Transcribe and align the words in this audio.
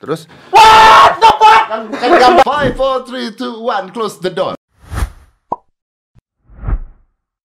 Terus 0.00 0.24
What 0.48 1.20
the 1.20 1.28
fuck? 1.36 1.62
Kan, 1.68 2.12
gampang. 2.16 2.40
Five, 2.40 2.72
four, 2.72 3.04
three, 3.04 3.36
two, 3.36 3.60
one, 3.60 3.92
close 3.92 4.16
the 4.16 4.32
door. 4.32 4.56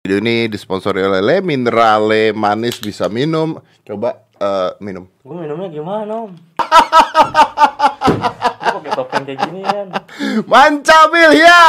Video 0.03 0.19
ini 0.19 0.51
disponsori 0.51 0.99
oleh 0.99 1.23
Le 1.23 1.39
Minerale 1.47 2.35
manis 2.35 2.83
bisa 2.83 3.07
minum. 3.07 3.55
Coba 3.87 4.27
eh, 4.35 4.75
minum. 4.83 5.07
Gue 5.23 5.47
minumnya 5.47 5.71
gimana 5.71 6.27
om? 6.27 6.35
Gue 8.59 8.71
pakai 8.83 8.93
topeng 8.99 9.23
kayak 9.23 9.39
gini 9.47 9.63
kan. 9.63 9.87
Mancabil 10.51 11.31
ya. 11.47 11.63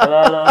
Halo 0.00 0.16
halo. 0.16 0.42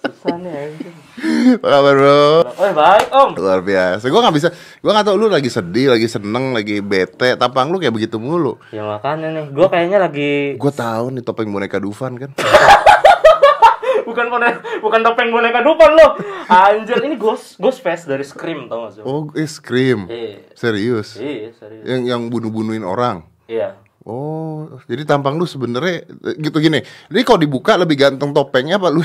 Susah 0.00 0.40
nih 0.40 0.52
anjing. 0.56 1.01
Apa 1.42 1.66
kabar 1.66 1.94
bro? 1.98 2.22
Oh 2.46 2.70
baik 2.70 3.08
om. 3.10 3.30
Luar 3.34 3.60
biasa. 3.66 4.04
Gue 4.06 4.20
nggak 4.22 4.36
bisa. 4.38 4.48
Gue 4.78 4.90
nggak 4.94 5.06
tahu 5.10 5.16
lu 5.18 5.26
lagi 5.26 5.50
sedih, 5.50 5.90
lagi 5.90 6.06
seneng, 6.06 6.54
lagi 6.54 6.78
bete. 6.78 7.34
Tampang 7.34 7.74
lu 7.74 7.82
kayak 7.82 7.94
begitu 7.94 8.22
mulu. 8.22 8.62
Ya 8.70 8.86
makanya 8.86 9.34
nih, 9.34 9.44
gue 9.50 9.66
kayaknya 9.66 9.98
lagi 9.98 10.32
Gue 10.54 10.72
tahu 10.72 11.18
nih 11.18 11.22
topeng 11.26 11.50
boneka 11.50 11.82
Dufan 11.82 12.14
kan. 12.14 12.30
bukan 14.08 14.26
boneka, 14.30 14.58
bukan 14.78 15.00
topeng 15.02 15.30
boneka 15.34 15.60
dupan 15.66 15.90
lo. 15.98 16.06
Anjir, 16.46 17.02
ini 17.02 17.18
ghost 17.18 17.58
ghost 17.58 17.82
face 17.82 18.06
dari 18.06 18.22
Scream 18.22 18.70
tau 18.70 18.86
gak 18.86 19.00
sih? 19.00 19.02
Oh, 19.02 19.26
eh, 19.34 19.48
Scream. 19.48 20.06
Iya. 20.06 20.54
Serius. 20.54 21.18
Iya 21.18 21.50
serius. 21.58 21.84
Yang 21.86 22.02
yang 22.06 22.22
bunuh-bunuhin 22.30 22.86
orang. 22.86 23.26
Iya. 23.50 23.81
Oh, 24.02 24.82
jadi 24.90 25.06
tampang 25.06 25.38
lu 25.38 25.46
sebenarnya 25.46 26.02
eh, 26.02 26.34
gitu 26.42 26.58
gini. 26.58 26.82
Jadi 26.82 27.22
kalau 27.22 27.38
dibuka 27.38 27.78
lebih 27.78 27.94
ganteng 27.94 28.34
topengnya 28.34 28.74
apa 28.82 28.90
lu? 28.90 29.02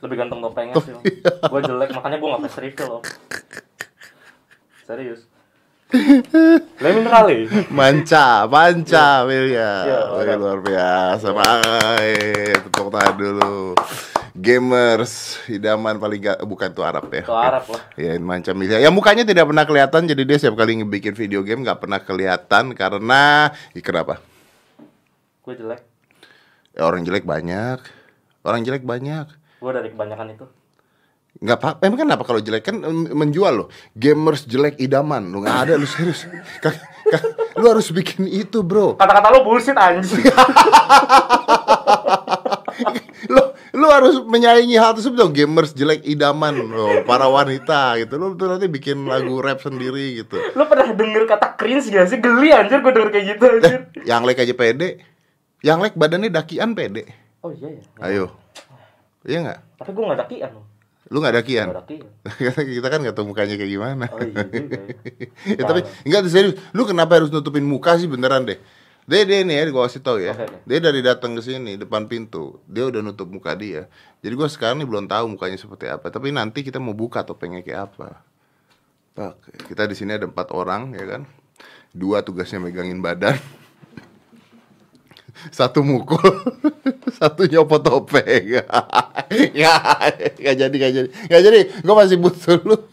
Lebih 0.00 0.16
ganteng 0.24 0.40
topengnya 0.40 0.74
sih. 0.80 0.94
Gue 1.52 1.60
jelek 1.60 1.92
makanya 1.92 2.16
gue 2.16 2.28
gak 2.32 2.42
face 2.48 2.58
reveal 2.64 2.88
om. 2.96 3.02
Serius. 4.88 5.20
Lemon 6.80 7.04
kali. 7.08 7.48
Manca, 7.68 8.48
manca. 8.48 9.24
Iya, 9.28 9.72
Wih, 10.16 10.24
mantap. 10.24 10.40
luar 10.40 10.58
biasa. 10.64 11.26
Baik, 11.32 12.56
tepuk 12.68 12.88
tangan 12.92 13.14
dulu. 13.20 13.76
Gamers, 14.38 15.42
idaman 15.50 15.98
paling 15.98 16.20
gak, 16.24 16.38
bukan 16.44 16.70
tuh 16.72 16.84
Arab 16.86 17.10
ya. 17.10 17.24
Itu 17.24 17.34
Arab 17.34 17.64
lah. 17.68 17.82
Ya, 17.98 18.16
manca 18.20 18.52
Milya. 18.54 18.78
Ya 18.80 18.88
mukanya 18.88 19.26
tidak 19.26 19.48
pernah 19.50 19.64
kelihatan, 19.64 20.08
jadi 20.08 20.22
dia 20.24 20.36
setiap 20.40 20.56
kali 20.56 20.78
ngebikin 20.78 21.12
video 21.12 21.40
game 21.42 21.66
nggak 21.66 21.80
pernah 21.82 21.98
kelihatan 22.00 22.76
karena, 22.76 23.50
Ih, 23.74 23.82
kenapa? 23.82 24.20
Gue 25.48 25.56
jelek. 25.56 25.80
Ya, 26.76 26.84
orang 26.84 27.08
jelek 27.08 27.24
banyak, 27.24 27.80
orang 28.44 28.68
jelek 28.68 28.84
banyak. 28.84 29.32
Gue 29.56 29.72
dari 29.72 29.88
kebanyakan 29.88 30.36
itu. 30.36 30.44
Nggak 31.40 31.56
apa, 31.56 31.68
emang 31.80 32.04
kenapa 32.04 32.20
kalau 32.20 32.36
jelek 32.36 32.68
kan 32.68 32.76
menjual 33.16 33.56
loh. 33.56 33.68
Gamers 33.96 34.44
jelek 34.44 34.76
idaman, 34.76 35.32
lu 35.32 35.40
nggak 35.40 35.58
ada 35.64 35.80
lu 35.80 35.88
serius. 35.88 36.28
Ka- 36.60 36.76
lu 37.56 37.64
harus 37.64 37.88
bikin 37.88 38.28
itu 38.28 38.60
bro. 38.60 39.00
Kata-kata 39.00 39.32
lo 39.32 39.40
bullshit 39.40 39.72
anjing. 39.72 40.20
lu 43.28 43.42
lu 43.72 43.86
harus 43.88 44.20
menyaingi 44.22 44.76
hal 44.76 44.92
tersebut 44.92 45.16
dong 45.16 45.32
gamers 45.32 45.72
jelek 45.72 46.04
idaman 46.04 46.54
loh 46.54 47.02
para 47.02 47.26
wanita 47.26 47.98
gitu 47.98 48.14
lu 48.16 48.32
tuh 48.32 48.48
nanti 48.48 48.70
bikin 48.70 49.04
lagu 49.04 49.42
rap 49.42 49.58
sendiri 49.58 50.22
gitu 50.22 50.38
Lo 50.54 50.64
pernah 50.64 50.88
denger 50.88 51.26
kata 51.26 51.58
cringe 51.58 51.90
gak 51.90 52.06
sih? 52.06 52.18
Geli 52.18 52.54
anjir 52.54 52.80
gue 52.80 52.88
denger 52.88 53.10
kayak 53.10 53.26
gitu 53.34 53.44
anjir. 53.50 53.80
yang 54.06 54.22
like 54.22 54.38
aja 54.38 54.54
pede 54.54 55.02
yang 55.62 55.82
like 55.82 55.98
badannya 55.98 56.30
dakian 56.30 56.72
pede 56.72 57.08
Oh 57.38 57.54
iya 57.54 57.68
ya. 57.70 57.82
ayo. 58.02 58.24
Iya 59.22 59.38
nggak? 59.46 59.58
Tapi 59.78 59.90
gue 59.94 60.04
gak 60.10 60.20
dakian 60.26 60.50
loh. 60.58 60.64
lu 61.08 61.24
nggak 61.24 61.36
dakian? 61.40 61.66
Gak 61.70 61.78
dakian. 61.86 62.06
kita 62.76 62.88
kan 62.90 62.98
nggak 63.00 63.16
tahu 63.16 63.26
mukanya 63.30 63.54
kayak 63.56 63.72
gimana. 63.72 64.06
Oh 64.10 64.20
iya 64.20 64.42
juga 64.44 64.80
ya. 65.46 65.62
tapi 65.70 65.80
enggak 66.04 66.28
serius. 66.28 66.54
Lu 66.74 66.82
kenapa 66.84 67.16
harus 67.16 67.30
nutupin 67.30 67.64
muka 67.64 67.94
sih 67.96 68.10
beneran 68.10 68.44
deh? 68.44 68.58
Dia 69.08 69.24
dia 69.24 69.40
nih 69.40 69.54
ya 69.56 69.62
gua 69.72 69.88
kasih 69.88 70.02
tau 70.04 70.20
ya. 70.20 70.36
Oke. 70.36 70.66
dia 70.68 70.78
dari 70.84 71.00
datang 71.00 71.32
ke 71.32 71.40
sini 71.40 71.80
depan 71.80 72.04
pintu 72.10 72.60
dia 72.68 72.84
udah 72.84 73.00
nutup 73.00 73.30
muka 73.30 73.54
dia. 73.56 73.88
Jadi 74.20 74.34
gua 74.36 74.50
sekarang 74.52 74.82
nih 74.82 74.88
belum 74.90 75.06
tahu 75.08 75.32
mukanya 75.32 75.56
seperti 75.56 75.88
apa. 75.88 76.12
Tapi 76.12 76.28
nanti 76.28 76.60
kita 76.60 76.76
mau 76.76 76.92
buka 76.92 77.24
topengnya 77.24 77.64
kayak 77.64 77.94
apa. 77.94 78.20
Oke, 79.16 79.50
kita 79.64 79.88
di 79.88 79.96
sini 79.96 80.12
ada 80.12 80.28
empat 80.28 80.52
orang 80.52 80.92
ya 80.92 81.06
kan? 81.08 81.22
Dua 81.94 82.20
tugasnya 82.20 82.60
megangin 82.60 83.00
badan 83.00 83.38
satu 85.48 85.80
mukul 85.80 86.18
satu 87.18 87.46
nyopot 87.46 87.80
topeng 87.80 88.44
ya 89.54 89.74
nggak 90.36 90.54
jadi 90.56 90.74
nggak 90.74 90.92
jadi 90.94 91.08
nggak 91.28 91.42
jadi 91.42 91.58
gue 91.80 91.94
masih 91.94 92.16
butuh 92.16 92.58
lu 92.64 92.76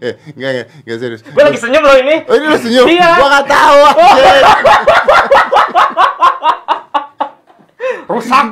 eh 0.00 0.14
nggak 0.32 0.50
nggak 0.50 0.66
nggak 0.84 0.98
serius 0.98 1.20
Gue 1.22 1.42
lagi 1.44 1.58
senyum 1.58 1.82
loh 1.84 1.96
ini. 1.98 2.24
oh 2.24 2.34
ini 2.34 2.46
lu 2.46 2.56
senyum 2.56 2.86
Iya. 2.88 3.08
gue 3.20 3.40
tahu 3.44 3.78
anjir. 3.84 4.34
Rusak. 8.06 8.46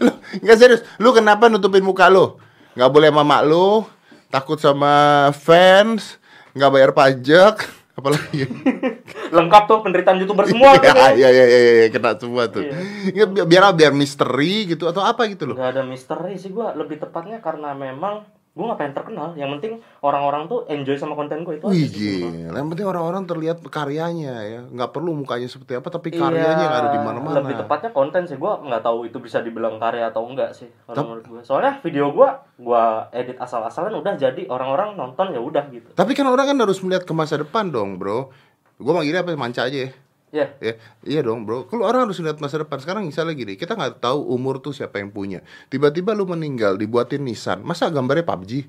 lu 0.00 0.10
nggak 0.40 0.56
serius 0.56 0.80
lu 0.96 1.10
kenapa 1.12 1.50
nutupin 1.50 1.84
muka 1.84 2.08
lu 2.08 2.38
nggak 2.72 2.90
boleh 2.90 3.08
sama 3.12 3.22
mak 3.24 3.42
lu 3.44 3.84
takut 4.28 4.56
sama 4.56 4.94
fans 5.36 6.16
nggak 6.52 6.70
bayar 6.72 6.90
pajak 6.92 7.54
apalagi 7.96 8.44
Lengkap 9.36 9.62
tuh 9.64 9.78
penderitaan 9.80 10.20
youtuber 10.20 10.44
semua. 10.44 10.76
Iya, 10.76 10.92
tuh. 10.92 11.08
iya, 11.16 11.28
iya, 11.28 11.44
iya, 11.44 11.58
iya, 11.74 11.86
kena 11.88 12.14
semua 12.14 12.46
tuh. 12.46 12.62
Ya, 12.62 12.76
Iya. 13.10 13.24
bi- 13.26 13.42
biar 13.44 13.72
biar 13.72 13.90
misteri 13.90 14.68
gitu 14.68 14.86
atau 14.86 15.00
apa 15.00 15.26
gitu 15.26 15.48
loh. 15.48 15.56
Gak 15.56 15.74
ada 15.74 15.82
misteri 15.82 16.36
sih 16.36 16.48
gue. 16.48 16.62
Lebih 16.62 17.00
tepatnya 17.00 17.40
karena 17.40 17.72
memang 17.72 18.22
gue 18.56 18.64
gak 18.64 18.80
pengen 18.80 18.94
terkenal. 18.96 19.28
Yang 19.36 19.50
penting 19.60 19.72
orang-orang 20.00 20.48
tuh 20.48 20.64
enjoy 20.72 20.96
sama 20.96 21.12
konten 21.12 21.44
gue 21.44 21.60
itu. 21.60 21.64
Wih, 21.68 21.84
sebenarnya. 21.92 22.48
gila. 22.48 22.56
Yang 22.56 22.68
penting 22.72 22.86
orang-orang 22.88 23.22
terlihat 23.28 23.56
karyanya 23.68 24.34
ya. 24.48 24.60
Nggak 24.64 24.90
perlu 24.96 25.12
mukanya 25.12 25.44
seperti 25.44 25.76
apa, 25.76 25.88
tapi 25.92 26.08
karyanya 26.16 26.64
yang 26.64 26.76
ada 26.80 26.88
di 26.96 27.00
mana-mana. 27.04 27.36
Iya, 27.36 27.44
Lebih 27.44 27.56
tepatnya 27.68 27.90
konten 27.92 28.22
sih 28.24 28.40
gue 28.40 28.52
nggak 28.64 28.80
tahu 28.80 28.98
itu 29.04 29.20
bisa 29.20 29.44
dibilang 29.44 29.76
karya 29.76 30.08
atau 30.08 30.24
enggak 30.24 30.56
sih 30.56 30.72
kalau 30.88 31.12
menurut 31.12 31.26
gue. 31.28 31.40
Soalnya 31.44 31.84
video 31.84 32.08
gue 32.16 32.28
gue 32.56 32.84
edit 33.12 33.36
asal-asalan 33.36 33.92
udah 34.00 34.16
jadi 34.16 34.48
orang-orang 34.48 34.96
nonton 34.96 35.36
ya 35.36 35.40
udah 35.44 35.68
gitu. 35.68 35.92
Tapi 35.92 36.16
kan 36.16 36.24
orang 36.24 36.48
kan 36.48 36.56
harus 36.56 36.80
melihat 36.80 37.04
ke 37.04 37.12
masa 37.12 37.36
depan 37.36 37.68
dong, 37.68 38.00
bro. 38.00 38.32
Gue 38.80 38.92
manggilnya 38.96 39.20
apa? 39.20 39.36
Manca 39.36 39.68
aja 39.68 39.78
ya. 39.84 39.90
Ya, 40.34 40.50
Ya, 40.58 40.74
iya 41.06 41.20
dong 41.22 41.46
bro. 41.46 41.64
Kalau 41.70 41.86
orang 41.86 42.10
harus 42.10 42.18
lihat 42.18 42.42
masa 42.42 42.58
depan. 42.58 42.82
Sekarang 42.82 43.06
misalnya 43.06 43.32
gini, 43.32 43.54
kita 43.54 43.78
nggak 43.78 44.02
tahu 44.02 44.26
umur 44.26 44.58
tuh 44.58 44.74
siapa 44.74 44.98
yang 44.98 45.14
punya. 45.14 45.40
Tiba-tiba 45.70 46.12
lu 46.12 46.26
meninggal, 46.26 46.74
dibuatin 46.76 47.22
Nissan. 47.22 47.62
Masa 47.62 47.88
gambarnya 47.88 48.26
PUBG? 48.26 48.66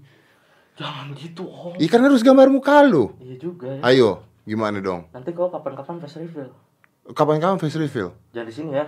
jangan 0.77 1.09
gitu 1.17 1.49
om. 1.49 1.73
Ikan 1.81 2.05
harus 2.05 2.21
gambar 2.21 2.53
muka 2.53 2.85
lu. 2.85 3.09
Iya 3.17 3.35
juga 3.41 3.73
ya. 3.73 3.81
Ayo, 3.81 4.21
gimana 4.45 4.77
dong? 4.77 5.09
Nanti 5.09 5.33
gue 5.33 5.47
kapan-kapan 5.49 5.97
face 6.05 6.21
reveal. 6.21 6.53
Kapan-kapan 7.17 7.57
face 7.57 7.81
reveal? 7.81 8.13
Jangan 8.31 8.45
di 8.45 8.53
sini 8.53 8.71
ya. 8.77 8.85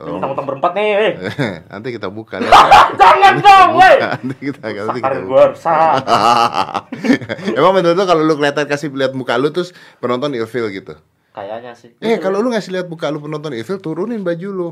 Oh. 0.00 0.16
Ini 0.16 0.20
tentang 0.20 0.48
berempat 0.48 0.72
nih. 0.76 0.88
eh. 0.96 1.12
nanti 1.72 1.88
kita 1.96 2.08
buka. 2.12 2.36
Jangan 3.00 3.34
dong, 3.40 3.68
woi. 3.80 3.96
nanti 4.00 4.36
kita 4.52 4.60
nanti 4.60 5.00
kita 5.00 5.20
gue. 5.24 5.44
Emang 7.56 7.72
betul 7.76 7.92
tuh 7.96 8.06
kalau 8.08 8.22
lu 8.24 8.36
kelihatan 8.36 8.64
kasih 8.68 8.92
lihat 8.92 9.16
muka 9.16 9.40
lu 9.40 9.48
terus 9.52 9.72
penonton 10.04 10.36
ilfil 10.36 10.68
gitu. 10.68 10.96
Kayaknya 11.40 11.72
sih. 11.72 11.90
Eh 11.98 12.16
kalau 12.16 12.38
lu 12.38 12.48
ngasih 12.48 12.70
lihat 12.70 12.86
muka 12.86 13.08
lu 13.08 13.18
penonton 13.18 13.50
ilfil 13.50 13.76
turunin 13.76 14.20
baju 14.20 14.48
lu. 14.50 14.70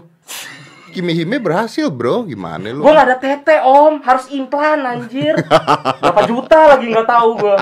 Kimi 0.88 1.12
Hime 1.12 1.36
berhasil 1.36 1.88
bro, 1.88 2.24
gimana 2.24 2.64
lu? 2.68 2.80
Gue 2.80 2.88
gak 2.90 3.06
ada 3.06 3.16
tete 3.16 3.60
om, 3.60 4.00
harus 4.00 4.24
implan 4.28 4.80
anjir 4.80 5.36
Berapa 6.00 6.24
juta 6.24 6.58
lagi 6.66 6.88
gak 6.88 7.04
tahu 7.04 7.28
gue 7.36 7.56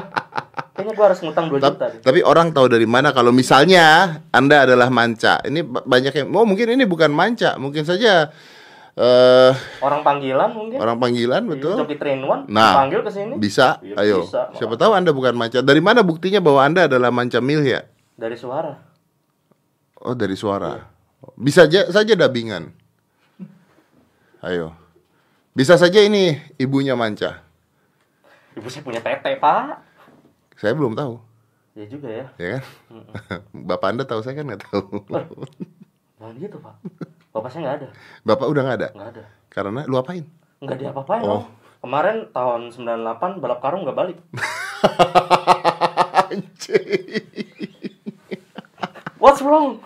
Kayaknya 0.70 0.92
gue 0.94 1.04
harus 1.04 1.20
ngutang 1.20 1.46
2 1.50 1.58
Ta- 1.58 1.68
juta 1.68 1.84
deh. 1.88 2.00
tapi 2.00 2.20
orang 2.22 2.54
tahu 2.54 2.68
dari 2.68 2.86
mana 2.86 3.10
kalau 3.10 3.34
misalnya 3.34 3.84
Anda 4.30 4.62
adalah 4.62 4.86
manca. 4.88 5.42
Ini 5.42 5.58
ba- 5.60 5.82
banyak 5.82 6.14
yang 6.14 6.26
oh 6.30 6.44
mungkin 6.44 6.70
ini 6.70 6.84
bukan 6.84 7.10
manca, 7.10 7.56
mungkin 7.56 7.82
saja 7.82 8.30
eh 8.94 9.52
Orang 9.80 10.00
panggilan 10.00 10.50
mungkin 10.52 10.78
orang 10.78 10.96
panggilan 10.96 11.42
Iya, 11.42 11.50
betul. 11.50 11.74
Joki 11.82 11.96
Train 11.96 12.22
One 12.22 12.46
Nah, 12.46 12.78
Panggil 12.78 13.02
ke 13.02 13.10
sini 13.10 13.34
Bisa, 13.36 13.82
Iya, 13.82 13.94
ayo. 13.98 14.18
bisa. 14.22 14.54
Siapa 14.54 14.78
tahu 14.78 14.94
Anda 14.94 15.10
bukan 15.10 15.34
manca. 15.34 15.60
Dari 15.60 15.82
mana 15.82 16.00
buktinya 16.00 16.38
bahwa 16.38 16.62
Anda 16.62 16.86
adalah 16.86 17.10
manca 17.10 17.42
Milya? 17.42 17.82
Dari 18.14 18.32
suara 18.32 18.85
Oh, 20.06 20.14
dari 20.14 20.38
suara. 20.38 20.86
Bisa 21.34 21.66
aja 21.66 21.91
saja 21.91 22.14
dabingan. 22.14 22.70
Ayo. 24.38 24.70
Bisa 25.50 25.74
saja 25.74 25.98
ini 25.98 26.38
ibunya 26.62 26.94
manca. 26.94 27.42
Ibu 28.54 28.70
saya 28.70 28.86
punya 28.86 29.03
tete 29.03 29.34
pak 29.36 29.82
Saya 30.56 30.72
belum 30.72 30.97
tahu, 30.97 31.20
Ya 31.76 31.84
juga 31.84 32.08
ya 32.08 32.24
ya 32.41 32.48
kan? 32.56 32.62
Bapak 33.68 33.92
Anda 33.92 34.08
tahu 34.08 34.24
saya 34.24 34.41
kan 34.41 34.48
nggak 34.48 34.64
tahu. 34.64 35.04
Jangan 36.16 36.34
gitu 36.41 36.56
pak 36.56 36.72
Bapak 37.36 37.52
saya 37.52 37.68
gak 37.68 37.76
ada 37.84 37.88
Bapak 38.24 38.47
udah 38.48 38.62
nggak 38.64 38.78
ada. 38.80 38.88
Gak 38.97 39.09
ada 39.12 39.24
Karena 39.52 39.84
lu 39.84 40.00
apain? 40.00 40.24
Gak 40.64 40.80
diapa-apain 40.80 41.20
Oh. 41.20 41.44
om 41.44 41.52
Kemarin 41.84 42.32
tahun 42.32 42.72
98 42.72 43.44
balap 43.44 43.60
karung 43.60 43.84
gak 43.84 43.98
balik 43.98 44.16
What's 49.20 49.44
wrong? 49.44 49.84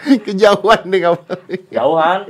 Kejauhan 0.26 0.82
nih 0.88 1.00
kamu. 1.06 1.22
Jauhan 1.72 2.20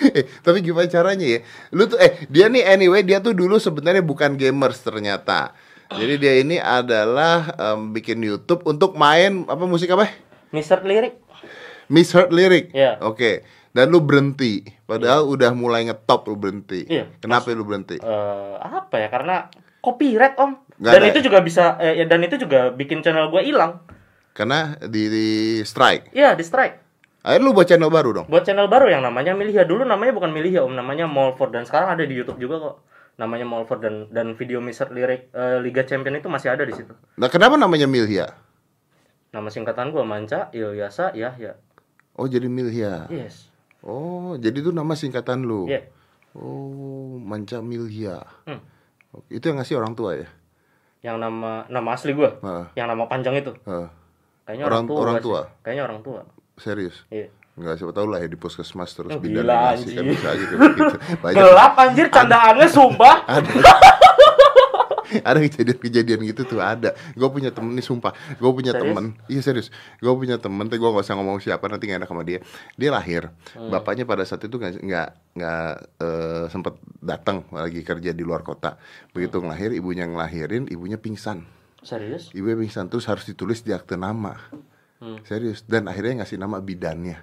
Eh, 0.00 0.24
tapi 0.40 0.64
gimana 0.64 0.88
caranya 0.88 1.26
ya? 1.28 1.40
Lu 1.76 1.84
tuh 1.84 2.00
eh 2.00 2.24
dia 2.32 2.48
nih 2.48 2.64
anyway 2.64 3.04
dia 3.04 3.20
tuh 3.20 3.36
dulu 3.36 3.60
sebenarnya 3.60 4.00
bukan 4.00 4.38
gamers 4.40 4.80
ternyata. 4.80 5.52
Jadi 5.90 6.14
dia 6.22 6.38
ini 6.38 6.56
adalah 6.56 7.50
em, 7.58 7.90
bikin 7.90 8.22
YouTube 8.22 8.62
untuk 8.64 8.94
main 8.94 9.44
apa 9.50 9.66
musik 9.66 9.90
apa? 9.92 10.08
Mister 10.54 10.80
lirik. 10.86 11.18
Misheard 11.90 12.30
lyric. 12.30 12.70
Iya. 12.70 13.02
Oke. 13.02 13.42
Dan 13.74 13.90
lu 13.90 13.98
berhenti. 13.98 14.62
Padahal 14.86 15.26
udah 15.26 15.50
mulai 15.54 15.90
ngetop 15.90 16.30
lu 16.30 16.38
berhenti. 16.38 16.86
Iya. 16.86 17.10
Kenapa 17.18 17.50
lu 17.50 17.66
berhenti? 17.66 17.98
Eh, 17.98 18.54
apa 18.62 18.94
ya? 19.02 19.10
Karena 19.10 19.50
copyright 19.82 20.38
om. 20.38 20.54
Nggak 20.78 20.92
dan 20.94 21.02
ada 21.02 21.10
itu 21.10 21.18
ya? 21.20 21.24
juga 21.26 21.38
bisa 21.42 21.64
eh, 21.82 21.94
ya, 22.00 22.04
dan 22.06 22.22
itu 22.22 22.36
juga 22.40 22.70
bikin 22.70 23.02
channel 23.02 23.28
gua 23.28 23.42
hilang. 23.42 23.82
Karena 24.30 24.78
di, 24.78 25.02
di 25.10 25.28
strike. 25.66 26.14
Iya 26.14 26.38
di 26.38 26.44
strike. 26.46 26.76
Akhirnya 27.20 27.44
lu 27.44 27.52
buat 27.52 27.68
channel 27.68 27.92
baru 27.92 28.10
dong. 28.16 28.26
Buat 28.32 28.48
channel 28.48 28.64
baru 28.64 28.88
yang 28.88 29.04
namanya 29.04 29.36
Milihia 29.36 29.68
dulu 29.68 29.84
namanya 29.84 30.16
bukan 30.16 30.32
Milihia 30.32 30.64
om 30.64 30.72
namanya 30.72 31.04
Molford 31.04 31.52
dan 31.52 31.68
sekarang 31.68 31.92
ada 31.92 32.04
di 32.06 32.16
YouTube 32.16 32.40
juga 32.40 32.56
kok. 32.56 32.76
Namanya 33.20 33.44
Molford 33.44 33.84
dan 33.84 33.94
dan 34.08 34.32
video 34.32 34.64
Mister 34.64 34.88
lirik 34.88 35.28
eh, 35.36 35.60
Liga 35.60 35.84
Champion 35.84 36.16
itu 36.16 36.32
masih 36.32 36.56
ada 36.56 36.64
di 36.64 36.72
situ. 36.72 36.96
Nah, 37.20 37.28
kenapa 37.28 37.60
namanya 37.60 37.84
Milhia? 37.84 38.32
Nama 39.36 39.52
singkatan 39.52 39.92
gua 39.92 40.08
Manca 40.08 40.48
Ilyasa 40.56 41.12
Yahya. 41.12 41.60
Oh, 42.16 42.24
jadi 42.24 42.48
Milhia. 42.48 43.04
Yes. 43.12 43.52
Oh, 43.84 44.40
jadi 44.40 44.64
itu 44.64 44.72
nama 44.72 44.96
singkatan 44.96 45.44
lu. 45.44 45.68
Iya. 45.68 45.92
Oh, 46.32 47.20
Manca 47.20 47.60
Milhia. 47.60 48.24
Hmm. 48.48 48.64
Itu 49.28 49.52
yang 49.52 49.60
ngasih 49.60 49.76
orang 49.76 49.92
tua 49.92 50.16
ya? 50.16 50.28
Yang 51.04 51.16
nama 51.20 51.68
nama 51.68 51.88
asli 51.92 52.16
gua. 52.16 52.40
Heeh. 52.40 52.80
Yang 52.80 52.86
nama 52.96 53.04
panjang 53.04 53.36
itu. 53.36 53.52
Heeh. 53.68 53.88
Kayaknya 54.50 54.64
Orang- 54.66 54.82
orang, 54.82 54.88
tua. 54.88 54.98
orang 55.00 55.14
sih. 55.14 55.22
tua? 55.22 55.40
Kayaknya 55.62 55.82
orang 55.84 56.00
tua. 56.02 56.20
Serius? 56.56 56.96
Iya. 57.08 57.26
Enggak, 57.52 57.74
siapa 57.76 57.92
tahu 57.92 58.06
lah 58.08 58.18
ya 58.18 58.26
di 58.26 58.34
puskesmas 58.34 58.90
terus 58.90 59.10
Oh, 59.10 59.20
bidan 59.20 59.44
gila, 59.44 59.54
ngasih 59.70 59.92
kan 59.92 60.04
bisa 60.06 60.26
aja 60.28 60.44
kayak 60.44 60.58
begitu. 60.60 60.96
Banyak 61.22 61.36
Gelap 61.36 61.72
anjir 61.76 62.06
candaannya 62.08 62.66
sumpah. 62.68 63.16
ada 63.30 63.50
ada 65.10 65.42
kejadian-kejadian 65.42 66.20
gitu 66.24 66.42
tuh 66.46 66.62
ada 66.62 66.94
gue 67.12 67.28
punya 67.28 67.50
temen 67.50 67.74
nih 67.74 67.82
sumpah 67.82 68.14
gue 68.30 68.50
punya 68.54 68.70
Serius? 68.70 68.82
temen 68.86 69.04
iya 69.26 69.42
serius 69.42 69.68
gue 69.98 70.12
punya 70.14 70.38
temen 70.38 70.62
tapi 70.64 70.78
gue 70.78 70.86
gak 70.86 71.02
usah 71.02 71.18
ngomong 71.18 71.42
siapa 71.42 71.66
nanti 71.66 71.90
gak 71.90 71.98
enak 71.98 72.08
sama 72.08 72.22
dia 72.22 72.38
dia 72.74 72.90
lahir 72.94 73.26
Hmm. 73.50 73.74
bapaknya 73.74 74.06
pada 74.06 74.22
saat 74.22 74.38
itu 74.40 74.54
nggak 74.54 74.78
nggak 74.78 75.08
nggak 75.34 75.70
eh, 75.98 76.44
sempet 76.46 76.74
datang 76.96 77.42
lagi 77.50 77.82
kerja 77.82 78.14
di 78.14 78.22
luar 78.22 78.40
kota 78.40 78.78
begitu 79.10 79.42
ngelahir 79.42 79.74
ibunya 79.74 80.06
ngelahirin 80.06 80.70
ibunya 80.70 80.94
pingsan 80.94 81.42
Serius? 81.80 82.28
ibunya 82.36 82.56
pingsan 82.60 82.86
terus 82.92 83.08
harus 83.08 83.24
ditulis 83.24 83.64
di 83.64 83.72
akte 83.72 83.96
nama 83.96 84.36
Hmm. 85.00 85.16
serius 85.24 85.64
dan 85.64 85.88
akhirnya 85.88 86.20
ngasih 86.20 86.36
nama 86.36 86.60
bidannya 86.60 87.16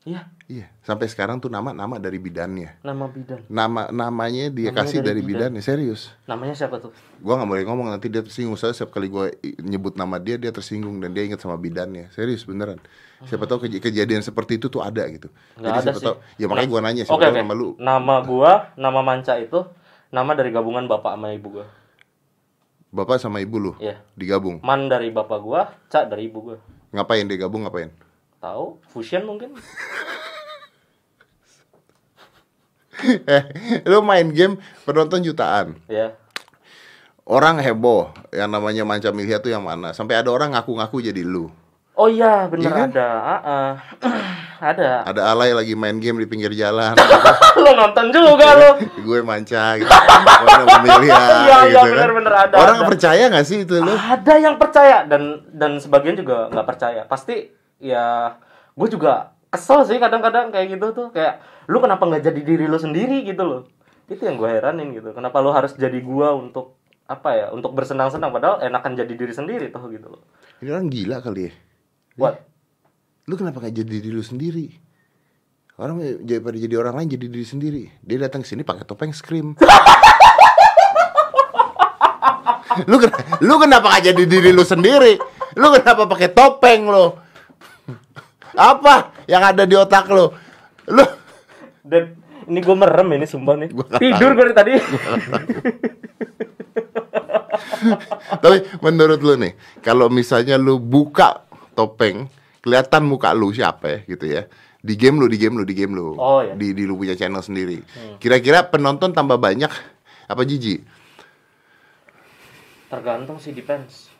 Iya, 0.00 0.30
iya 0.48 0.66
sampai 0.80 1.10
sekarang 1.12 1.42
tuh 1.44 1.52
nama 1.52 1.76
nama 1.76 2.00
dari 2.00 2.16
bidannya 2.16 2.72
nama 2.80 3.04
bidan. 3.10 3.44
nama 3.52 3.90
namanya 3.92 4.48
dia 4.48 4.70
Namanya 4.70 4.78
kasih 4.80 4.98
dari 5.02 5.20
dari 5.20 5.20
bidan. 5.20 5.50
bidannya 5.52 5.60
serius 5.60 6.14
Namanya 6.24 6.54
siapa 6.56 6.80
tuh? 6.80 6.88
gua 7.20 7.36
nggak 7.36 7.50
boleh 7.50 7.64
ngomong 7.68 7.86
nanti 7.90 8.08
dia 8.08 8.22
tersinggung 8.24 8.56
saya 8.56 8.72
setiap 8.72 8.94
kali 8.94 9.10
gua 9.10 9.28
i- 9.42 9.58
nyebut 9.60 9.98
nama 9.98 10.16
dia 10.16 10.38
dia 10.38 10.48
tersinggung 10.48 10.96
dan 11.02 11.12
dia 11.12 11.26
ingat 11.26 11.42
sama 11.42 11.58
bidannya 11.60 12.08
serius 12.16 12.46
beneran 12.48 12.78
siapa 13.26 13.44
tahu 13.44 13.68
kej- 13.68 13.82
kejadian 13.82 14.22
seperti 14.24 14.56
itu 14.56 14.72
tuh 14.72 14.80
ada 14.80 15.04
gitu 15.10 15.28
Nggak 15.58 15.66
jadi 15.66 15.76
ada 15.76 15.82
siapa 15.84 15.98
sih. 15.98 16.06
tahu 16.08 16.16
ya 16.40 16.46
makanya 16.48 16.68
gua 16.72 16.80
nanya 16.80 17.02
siapa 17.04 17.16
Oke, 17.20 17.26
tahu 17.26 17.34
oke. 17.36 17.40
nama 17.44 17.52
lu 17.52 17.68
Nama 17.76 18.14
gua, 18.24 18.52
nama 18.78 19.00
Manca 19.04 19.34
itu 19.36 19.58
nama 20.08 20.30
dari 20.32 20.48
gabungan 20.48 20.86
bapak 20.86 21.12
sama 21.12 21.34
ibu 21.34 21.60
gua. 21.60 21.66
Bapak 22.90 23.16
sama 23.16 23.38
ibu 23.38 23.56
lu 23.56 23.72
Iya. 23.78 24.02
digabung 24.12 24.58
Man 24.60 24.86
dari 24.86 25.08
bapak 25.08 25.38
gua, 25.38 25.70
Ca 25.86 26.04
dari 26.04 26.26
ibu 26.26 26.42
gua. 26.44 26.58
ngapain 26.90 27.24
dia 27.24 27.38
gabung 27.38 27.62
ngapain 27.62 27.90
Tahu? 28.38 28.80
Fusion 28.86 29.22
mungkin? 29.22 29.52
eh 33.26 33.42
lu 33.84 34.00
main 34.00 34.28
game 34.28 34.56
penonton 34.82 35.22
jutaan 35.22 35.72
ya. 35.86 36.12
orang 37.24 37.56
heboh 37.56 38.12
yang 38.28 38.50
namanya 38.50 38.84
Manca 38.84 39.08
Milhia 39.10 39.38
tuh 39.38 39.48
yang 39.48 39.62
mana 39.62 39.92
sampai 39.92 40.18
ada 40.18 40.28
orang 40.28 40.52
ngaku-ngaku 40.52 41.00
jadi 41.02 41.22
lu 41.22 41.48
Oh 41.94 42.08
iya, 42.08 42.48
bener 42.48 42.64
Iya 42.64 42.72
kan? 42.72 42.88
ada. 42.88 43.08
Ah, 43.12 43.40
ah. 43.44 43.72
ada. 44.60 45.02
ada 45.08 45.22
alay 45.32 45.50
lagi 45.50 45.72
main 45.72 45.96
game 45.96 46.20
di 46.20 46.28
pinggir 46.28 46.52
jalan 46.52 46.92
lo 47.64 47.70
nonton 47.72 48.12
juga 48.12 48.48
lo. 48.54 48.70
gue 48.78 49.18
manca 49.24 49.80
gitu 49.80 49.88
orang 49.88 50.84
Milhia 50.84 51.16
Iya, 51.18 51.36
iya, 51.48 51.58
gitu 51.66 51.80
kan. 51.80 51.92
bener-bener 51.96 52.34
ada, 52.36 52.54
orang 52.60 52.78
ada. 52.78 52.88
percaya 52.92 53.24
gak 53.32 53.46
sih 53.48 53.64
itu 53.64 53.74
lu 53.80 53.90
Ada 53.90 54.34
yang 54.36 54.56
percaya 54.60 55.08
dan 55.08 55.22
dan 55.50 55.80
sebagian 55.80 56.14
juga 56.14 56.52
nggak 56.52 56.66
percaya. 56.68 57.02
Pasti 57.08 57.48
ya 57.80 58.36
gue 58.76 58.88
juga 58.92 59.32
kesel 59.48 59.82
sih 59.88 59.96
kadang-kadang 59.96 60.52
kayak 60.52 60.76
gitu 60.78 60.92
tuh 60.92 61.08
kayak 61.10 61.40
lu 61.66 61.80
kenapa 61.80 62.04
nggak 62.06 62.22
jadi 62.28 62.40
diri 62.44 62.64
lu 62.68 62.76
sendiri 62.76 63.24
gitu 63.24 63.42
loh. 63.42 63.62
Itu 64.06 64.22
yang 64.28 64.36
gue 64.36 64.50
heranin 64.50 64.92
gitu. 64.92 65.10
Kenapa 65.10 65.40
lu 65.40 65.50
harus 65.50 65.72
jadi 65.74 65.96
gua 66.02 66.34
untuk 66.34 66.76
apa 67.06 67.30
ya? 67.34 67.46
Untuk 67.50 67.72
bersenang-senang 67.74 68.30
padahal 68.30 68.60
enakan 68.60 68.94
jadi 68.94 69.12
diri 69.16 69.32
sendiri 69.32 69.72
tuh 69.72 69.88
gitu 69.90 70.10
loh. 70.10 70.22
ini 70.60 70.68
orang 70.70 70.92
gila 70.92 71.24
kali 71.24 71.48
ya 71.48 71.52
What? 72.20 72.49
Lu 73.30 73.38
kenapa 73.38 73.62
gak 73.62 73.78
jadi 73.78 73.86
diri 73.86 74.10
lu 74.10 74.26
sendiri? 74.26 74.66
Orang 75.78 76.02
daripada 76.26 76.58
jadi 76.58 76.74
orang 76.74 76.98
lain 76.98 77.08
jadi 77.14 77.26
diri 77.30 77.46
sendiri. 77.46 77.82
Dia 78.02 78.26
datang 78.26 78.42
ke 78.42 78.50
sini 78.50 78.66
pakai 78.66 78.82
topeng 78.82 79.14
scream. 79.14 79.54
Lu 82.90 82.96
ken- 82.98 83.14
lu 83.44 83.54
kenapa 83.62 83.92
gak 83.94 84.10
jadi 84.10 84.24
diri 84.26 84.50
lu 84.50 84.66
sendiri? 84.66 85.14
Lu 85.54 85.70
kenapa 85.70 86.10
pakai 86.10 86.30
topeng 86.34 86.90
lo 86.90 87.30
apa 88.58 89.14
yang 89.30 89.46
ada 89.46 89.62
di 89.62 89.78
otak 89.78 90.10
lu? 90.10 90.26
Lu 90.90 91.04
Dan 91.86 92.18
ini 92.50 92.58
gue 92.58 92.76
merem 92.76 93.08
ini 93.14 93.26
sumpah 93.30 93.54
nih. 93.54 93.68
Gua 93.70 93.86
Tidur 93.94 94.34
gue 94.34 94.50
tadi. 94.50 94.74
tapi 98.42 98.58
menurut 98.84 99.20
lu 99.22 99.34
nih 99.38 99.52
kalau 99.80 100.12
misalnya 100.12 100.60
lu 100.60 100.76
buka 100.76 101.46
topeng 101.72 102.28
kelihatan 102.60 103.02
muka 103.04 103.32
lu 103.32 103.50
siapa 103.50 103.86
ya 103.88 103.98
gitu 104.06 104.26
ya 104.26 104.42
di 104.80 104.96
game 104.96 105.20
lu 105.20 105.28
di 105.28 105.36
game 105.36 105.56
lu 105.56 105.64
di 105.64 105.72
game 105.72 105.92
lu 105.92 106.16
Oh, 106.16 106.40
iya. 106.40 106.56
di 106.56 106.72
di 106.72 106.84
lu 106.84 106.96
punya 106.96 107.12
channel 107.12 107.40
sendiri 107.40 107.84
kira-kira 108.16 108.64
penonton 108.64 109.12
tambah 109.12 109.36
banyak 109.36 109.68
apa 110.26 110.42
jijik 110.44 110.84
Tergantung 112.90 113.38
sih 113.38 113.54
depends. 113.54 114.10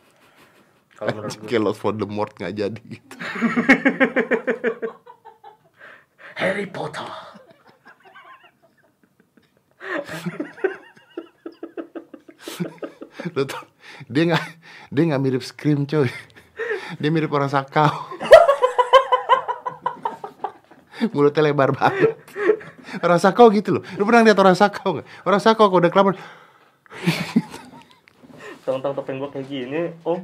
Kalau 0.95 1.11
menurut 1.11 1.35
gue. 1.35 1.43
kayak 1.43 1.59
Lord 1.59 1.75
Voldemort 1.75 2.31
nggak 2.31 2.55
jadi 2.55 2.79
gitu 2.79 3.15
Harry 6.39 6.71
Potter. 6.71 7.03
Dia 14.07 14.23
nggak 14.31 14.43
dia 14.91 15.03
nggak 15.07 15.21
mirip 15.21 15.43
Scream 15.43 15.83
coy 15.83 16.07
dia 16.99 17.07
mirip 17.07 17.31
orang 17.31 17.47
sakau 17.47 17.87
mulutnya 21.09 21.41
lebar 21.41 21.73
banget 21.73 22.13
orang 23.01 23.17
sakau 23.17 23.49
gitu 23.49 23.79
loh 23.79 23.83
lu 23.97 24.05
pernah 24.05 24.21
lihat 24.21 24.37
orang 24.37 24.53
sakau 24.53 25.01
nggak 25.01 25.07
orang 25.25 25.41
sakau 25.41 25.65
kalau 25.67 25.81
udah 25.81 25.91
kelamaan 25.91 26.17
Tentang 28.61 28.93
topeng 28.93 29.17
gue 29.17 29.29
kayak 29.33 29.47
gini, 29.49 29.81
om. 30.05 30.21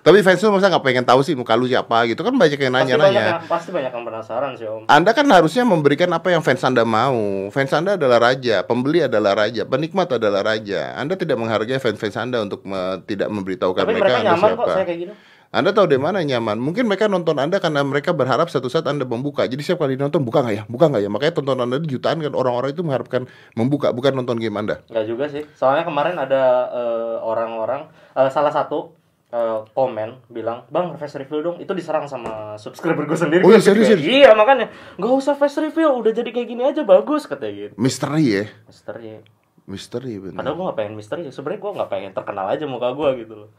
tapi 0.00 0.24
fans 0.24 0.40
lu 0.40 0.56
masa 0.56 0.72
nggak 0.72 0.80
pengen 0.80 1.04
tahu 1.04 1.20
sih 1.20 1.36
muka 1.36 1.52
lu 1.52 1.68
siapa 1.68 2.08
gitu 2.08 2.24
kan 2.24 2.32
banyak 2.32 2.56
yang 2.56 2.72
Pasti 2.72 2.80
banyak, 2.80 2.96
nanya-nanya 2.96 3.20
yang, 3.20 3.44
pasti 3.44 3.68
banyak 3.76 3.92
yang 3.92 4.04
penasaran 4.08 4.50
sih 4.56 4.64
om. 4.64 4.88
Anda 4.88 5.12
kan 5.12 5.28
harusnya 5.28 5.68
memberikan 5.68 6.08
apa 6.16 6.32
yang 6.32 6.40
fans 6.40 6.64
Anda 6.64 6.80
mau. 6.80 7.52
Fans 7.52 7.68
Anda 7.76 8.00
adalah 8.00 8.32
raja, 8.32 8.64
pembeli 8.64 9.04
adalah 9.04 9.36
raja, 9.36 9.68
penikmat 9.68 10.16
adalah 10.16 10.40
raja. 10.40 10.96
Anda 10.96 11.20
tidak 11.20 11.36
menghargai 11.36 11.76
fans-fans 11.76 12.16
Anda 12.16 12.40
untuk 12.40 12.64
me- 12.64 13.04
tidak 13.04 13.28
memberitahukan 13.28 13.84
Tapi 13.84 13.92
mereka, 13.92 14.04
mereka 14.08 14.16
Anda 14.16 14.30
nyaman 14.32 14.48
siapa. 14.48 14.62
kok 14.64 14.68
saya 14.72 14.86
kayak 14.88 14.98
gini. 15.04 15.12
Anda 15.54 15.70
tahu 15.70 15.86
dari 15.86 16.02
mana 16.02 16.18
nyaman? 16.18 16.58
Mungkin 16.58 16.90
mereka 16.90 17.06
nonton 17.06 17.38
Anda 17.38 17.62
karena 17.62 17.86
mereka 17.86 18.10
berharap 18.10 18.50
satu 18.50 18.66
saat 18.66 18.90
Anda 18.90 19.06
membuka. 19.06 19.46
Jadi 19.46 19.62
setiap 19.62 19.86
kali 19.86 19.94
nonton 19.94 20.26
buka 20.26 20.42
nggak 20.42 20.56
ya, 20.58 20.62
buka 20.66 20.90
nggak 20.90 21.02
ya. 21.06 21.10
Makanya 21.14 21.32
tontonan 21.38 21.70
Anda 21.70 21.78
jutaan 21.86 22.18
kan 22.18 22.34
orang-orang 22.34 22.74
itu 22.74 22.82
mengharapkan 22.82 23.30
membuka, 23.54 23.94
bukan 23.94 24.18
nonton 24.18 24.42
game 24.42 24.58
Anda. 24.58 24.82
Enggak 24.90 25.06
juga 25.06 25.24
sih. 25.30 25.46
Soalnya 25.54 25.86
kemarin 25.86 26.18
ada 26.18 26.42
eh, 26.74 27.16
orang-orang 27.22 27.86
eh, 28.18 28.30
salah 28.34 28.50
satu 28.50 28.98
eh, 29.30 29.62
komen 29.70 30.26
bilang, 30.26 30.66
"Bang, 30.74 30.98
face 30.98 31.22
reveal 31.22 31.46
dong." 31.46 31.56
Itu 31.62 31.70
diserang 31.70 32.10
sama 32.10 32.58
subscriber 32.58 33.06
gue 33.06 33.14
sendiri. 33.14 33.46
Oh, 33.46 33.54
iya, 33.54 33.62
serius, 33.62 33.94
serius? 33.94 34.10
Iya, 34.10 34.34
makanya 34.34 34.74
nggak 34.98 35.12
usah 35.14 35.38
face 35.38 35.62
reveal, 35.62 36.02
udah 36.02 36.10
jadi 36.10 36.34
kayak 36.34 36.48
gini 36.50 36.66
aja 36.66 36.82
bagus 36.82 37.30
katanya 37.30 37.70
gitu. 37.70 37.74
Misteri 37.78 38.26
ya, 38.26 38.44
Misteri. 38.66 39.22
misteri 39.70 40.18
benar. 40.18 40.42
Padahal 40.42 40.54
gue 40.58 40.64
gak 40.68 40.78
pengen 40.82 40.94
misteri. 40.98 41.22
Sebenarnya 41.32 41.60
gue 41.62 41.70
gak 41.78 41.90
pengen 41.94 42.12
terkenal 42.12 42.46
aja 42.52 42.68
muka 42.68 42.92
gue 42.92 43.24
gitu 43.24 43.34
loh. 43.46 43.50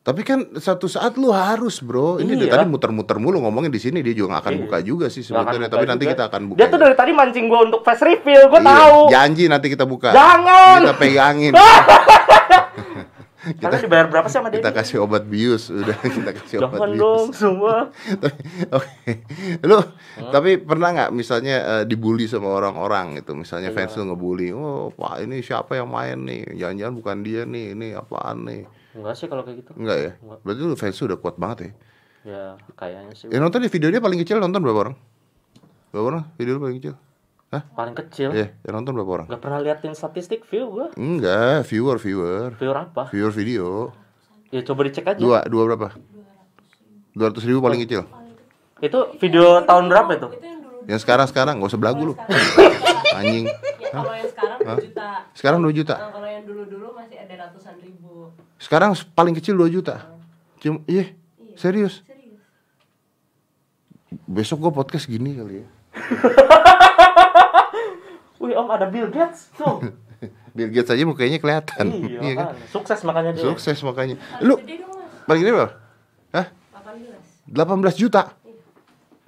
Tapi 0.00 0.24
kan 0.24 0.56
satu 0.56 0.88
saat 0.88 1.20
lu 1.20 1.28
harus 1.28 1.84
bro. 1.84 2.16
Ini 2.16 2.32
dari 2.32 2.48
Iya. 2.48 2.56
tadi 2.56 2.64
muter-muter 2.66 3.20
mulu 3.20 3.36
ngomongin 3.44 3.68
di 3.68 3.76
sini 3.76 4.00
dia 4.00 4.16
juga 4.16 4.32
nggak 4.32 4.42
akan 4.42 4.54
Iya. 4.56 4.62
buka 4.64 4.78
juga 4.80 5.06
sih 5.12 5.20
sebetulnya. 5.20 5.68
Tapi 5.68 5.84
nanti 5.84 6.08
juga. 6.08 6.12
kita 6.16 6.22
akan 6.32 6.42
buka. 6.48 6.56
Dia 6.56 6.66
tuh 6.72 6.80
dari 6.80 6.94
tadi 6.96 7.12
mancing 7.12 7.46
gue 7.46 7.60
untuk 7.68 7.80
face 7.84 8.00
reveal, 8.00 8.48
gue 8.48 8.60
Iya, 8.60 8.70
tahu. 8.72 8.96
Janji 9.12 9.44
nanti 9.46 9.66
kita 9.68 9.84
buka. 9.84 10.08
Jangan. 10.10 10.78
Kita 10.80 10.94
pegangin. 10.96 11.52
Kalian 13.40 13.80
dibayar 13.80 14.04
berapa 14.04 14.28
sih 14.28 14.36
sama 14.36 14.52
kita 14.52 14.68
Denny? 14.68 14.78
kasih 14.84 15.00
obat 15.00 15.24
bius 15.24 15.72
udah 15.72 15.96
kita 16.16 16.30
kasih 16.36 16.56
obat 16.60 16.76
Jangan 16.76 16.90
bius 16.92 17.00
dong 17.00 17.26
semua. 17.32 17.76
Tapi, 18.20 18.36
Oke, 18.68 19.12
lu 19.64 19.78
tapi 20.28 20.50
pernah 20.60 20.88
nggak 20.92 21.10
misalnya 21.10 21.56
eh, 21.56 21.84
dibully 21.88 22.28
sama 22.28 22.52
orang-orang 22.52 23.16
gitu, 23.16 23.32
misalnya 23.32 23.72
fans 23.72 23.96
lu 23.96 24.12
ngebully, 24.12 24.52
oh 24.52 24.92
pak 24.92 25.24
ini 25.24 25.40
siapa 25.40 25.72
yang 25.72 25.88
main 25.88 26.20
nih, 26.20 26.52
jangan-jangan 26.52 26.94
bukan 26.94 27.16
dia 27.24 27.42
nih, 27.44 27.72
ini 27.72 27.96
apaan 27.96 28.44
nih, 28.44 28.68
Enggak 28.90 29.14
sih 29.14 29.26
kalau 29.30 29.42
kayak 29.46 29.62
gitu. 29.62 29.70
enggak 29.78 29.98
ya? 29.98 30.12
Berarti 30.42 30.60
lu 30.66 30.74
fans 30.74 30.98
lu 30.98 31.04
udah 31.10 31.18
kuat 31.18 31.36
banget 31.38 31.58
ya? 31.58 31.70
Ya 32.20 32.42
kayaknya 32.76 33.14
sih. 33.14 33.26
Ya 33.30 33.38
nonton 33.38 33.62
di 33.62 33.70
video 33.70 33.88
dia 33.88 34.02
paling 34.02 34.18
kecil 34.20 34.42
nonton 34.42 34.60
berapa 34.60 34.90
orang? 34.90 34.96
Berapa 35.94 36.06
orang? 36.10 36.24
Video 36.36 36.58
lu 36.58 36.60
paling 36.60 36.78
kecil? 36.82 36.94
Hah? 37.50 37.62
Paling 37.74 37.96
kecil. 37.98 38.30
Iya, 38.30 38.54
yang 38.62 38.74
nonton 38.78 38.94
berapa 38.94 39.10
orang? 39.10 39.26
Nggak 39.26 39.42
pernah 39.42 39.58
liatin 39.58 39.94
statistik 39.94 40.46
view 40.46 40.70
gua. 40.70 40.86
Enggak, 40.94 41.66
viewer, 41.66 41.98
viewer, 41.98 42.54
View 42.54 42.70
apa? 42.70 43.10
viewer 43.10 43.34
video. 43.34 43.90
Ya 44.54 44.62
coba 44.62 44.86
dicek 44.86 45.06
aja. 45.06 45.18
Dua, 45.18 45.42
dua 45.46 45.62
berapa? 45.66 45.94
Dua 47.10 47.26
ratus 47.30 47.42
ribu 47.42 47.58
paling 47.58 47.82
kecil. 47.82 48.06
Itu 48.78 49.14
video 49.18 49.62
tahun 49.66 49.90
berapa 49.90 50.10
itu? 50.14 50.28
Yang 50.86 51.02
sekarang 51.06 51.26
sekarang, 51.26 51.54
gak 51.62 51.70
usah 51.70 51.78
belagu 51.78 52.02
lu. 52.10 52.14
Anjing. 53.14 53.46
Ya, 53.90 53.98
kalau 53.98 54.14
yang 54.14 54.30
sekarang 54.30 54.58
2 54.62 54.86
juta. 54.86 55.06
Sekarang 55.34 55.58
2 55.66 55.74
juta. 55.74 55.94
Nah, 55.98 56.10
kalau 56.14 56.28
yang 56.30 56.44
dulu-dulu 56.46 56.94
masih 56.94 57.18
ada 57.18 57.34
ratusan 57.46 57.74
ribu. 57.82 58.30
Sekarang 58.62 58.94
paling 59.18 59.34
kecil 59.34 59.58
2 59.58 59.66
juta. 59.66 60.06
Cuma, 60.62 60.78
iya, 60.86 61.10
serius. 61.58 62.06
Serius. 62.06 62.38
Besok 64.30 64.62
gua 64.62 64.70
podcast 64.70 65.10
gini 65.10 65.34
kali 65.34 65.62
ya. 65.62 65.66
Wih 68.40 68.54
om 68.54 68.70
ada 68.70 68.86
Bill 68.86 69.10
Gates 69.10 69.50
tuh. 69.58 69.82
Bill 70.56 70.70
Gates 70.70 70.94
aja 70.94 71.02
mukanya 71.02 71.42
kelihatan. 71.42 71.86
iya, 71.90 72.18
Iya 72.24 72.32
kan? 72.38 72.46
Sukses 72.70 73.02
makanya 73.02 73.34
dia. 73.34 73.42
Sukses 73.42 73.78
makanya. 73.82 74.22
Lu 74.38 74.54
paling 75.26 75.42
gede 75.42 75.50
berapa? 75.50 75.74
Hah? 76.30 76.46
18. 77.50 77.50
18 77.50 77.98
juta. 77.98 78.38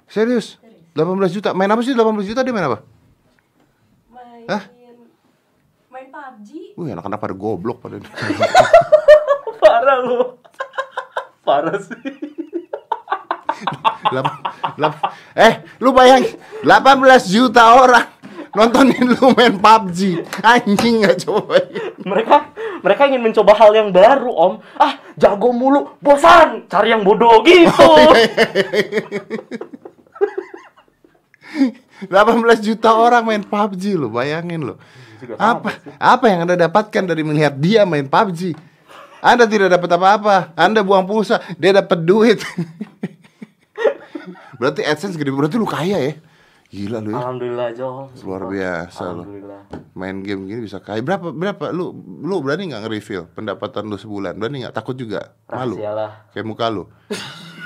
Serius? 0.07 0.55
18 0.95 1.35
juta. 1.35 1.51
Main 1.51 1.67
apa 1.67 1.83
sih 1.83 1.91
18 1.91 1.99
juta 2.23 2.47
dia 2.47 2.55
main 2.55 2.71
apa? 2.71 2.92
Main 4.43 4.51
Hah? 4.51 4.63
main 5.87 6.07
PUBG. 6.11 6.49
Wih, 6.75 6.91
anak-anak 6.91 7.15
pada 7.15 7.31
goblok 7.31 7.79
pada. 7.79 7.95
Parah 9.63 10.03
lu. 10.03 10.35
Parah 11.47 11.79
sih. 11.79 11.95
Lap- 14.11 14.43
lap- 14.75 15.15
eh, 15.31 15.63
lu 15.79 15.95
bayangin 15.95 16.35
18 16.67 17.23
juta 17.31 17.63
orang 17.79 18.03
nontonin 18.51 19.15
lu 19.15 19.31
main 19.31 19.55
PUBG. 19.55 20.27
Anjing 20.43 21.07
nggak 21.07 21.23
coba. 21.23 21.63
Mereka 22.03 22.35
mereka 22.83 23.01
ingin 23.07 23.23
mencoba 23.23 23.55
hal 23.55 23.71
yang 23.71 23.95
baru 23.95 24.27
om. 24.27 24.53
Ah 24.75 24.99
jago 25.15 25.55
mulu, 25.55 25.95
bosan. 26.03 26.67
Cari 26.67 26.91
yang 26.91 27.07
bodoh 27.07 27.39
gitu. 27.47 27.71
Oh, 27.79 28.11
iya, 28.11 28.27
18 32.09 32.65
juta 32.65 32.89
orang 32.91 33.23
main 33.23 33.43
PUBG 33.43 33.95
lu, 33.95 34.09
bayangin. 34.11 34.75
Juga 35.19 35.33
Apa 35.39 35.79
apa 35.99 36.25
yang 36.27 36.43
Anda 36.47 36.55
dapatkan 36.59 37.03
dari 37.07 37.23
melihat 37.23 37.55
dia 37.55 37.87
main 37.87 38.07
PUBG? 38.07 38.55
Anda 39.23 39.47
tidak 39.47 39.79
dapat 39.79 39.89
apa-apa. 39.95 40.35
Anda 40.59 40.83
buang 40.83 41.07
pulsa, 41.07 41.39
dia 41.55 41.71
dapat 41.71 42.03
duit. 42.03 42.43
berarti 44.59 44.83
AdSense 44.83 45.15
gede, 45.15 45.31
berarti 45.31 45.55
lu 45.55 45.63
kaya 45.63 45.97
ya? 45.99 46.13
Gila 46.73 46.97
lu 47.05 47.13
ya. 47.13 47.21
Alhamdulillah 47.21 47.67
Jo. 47.77 48.09
Luar 48.25 48.49
biasa 48.49 49.03
lu. 49.13 49.21
Alhamdulillah. 49.21 49.61
Main 49.93 50.25
game 50.25 50.49
gini 50.49 50.65
bisa 50.65 50.81
kaya. 50.81 51.05
Berapa 51.05 51.29
berapa 51.29 51.69
lu 51.69 51.93
lu 52.25 52.41
berani 52.41 52.73
nggak 52.73 52.89
nge-reveal 52.89 53.23
pendapatan 53.31 53.85
lu 53.85 53.95
sebulan? 53.95 54.33
Berani 54.41 54.65
nggak? 54.65 54.73
Takut 54.73 54.97
juga? 54.97 55.37
Malu. 55.53 55.77
Rahasia 55.77 55.91
lah. 55.93 56.11
Kayak 56.33 56.47
muka 56.49 56.65
lu. 56.73 56.89